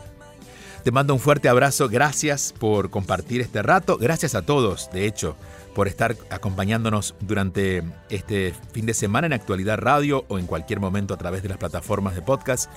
Te 0.84 0.92
mando 0.92 1.13
un 1.13 1.20
fuerte 1.20 1.50
abrazo, 1.50 1.90
gracias 1.90 2.54
por 2.58 2.90
compartir 2.90 3.42
este 3.42 3.62
rato, 3.62 3.98
gracias 3.98 4.36
a 4.36 4.44
todos, 4.44 4.90
de 4.92 5.06
hecho, 5.06 5.36
por 5.76 5.88
estar 5.88 6.16
acompañándonos 6.30 7.13
durante 7.20 7.84
este 8.10 8.54
fin 8.72 8.86
de 8.86 8.94
semana 8.94 9.28
en 9.28 9.34
Actualidad 9.34 9.78
Radio 9.78 10.26
o 10.28 10.40
en 10.40 10.48
cualquier 10.48 10.80
momento 10.80 11.13
a 11.13 11.18
través 11.18 11.44
de 11.44 11.50
las 11.50 11.58
plataformas 11.58 12.16
de 12.16 12.22
podcast. 12.22 12.72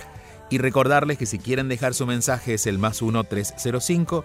Y 0.50 0.58
recordarles 0.58 1.16
que 1.16 1.26
si 1.26 1.38
quieren 1.38 1.68
dejar 1.68 1.94
su 1.94 2.04
mensaje 2.04 2.54
es 2.54 2.66
el 2.66 2.78
más 2.78 3.00
1-305 3.00 4.24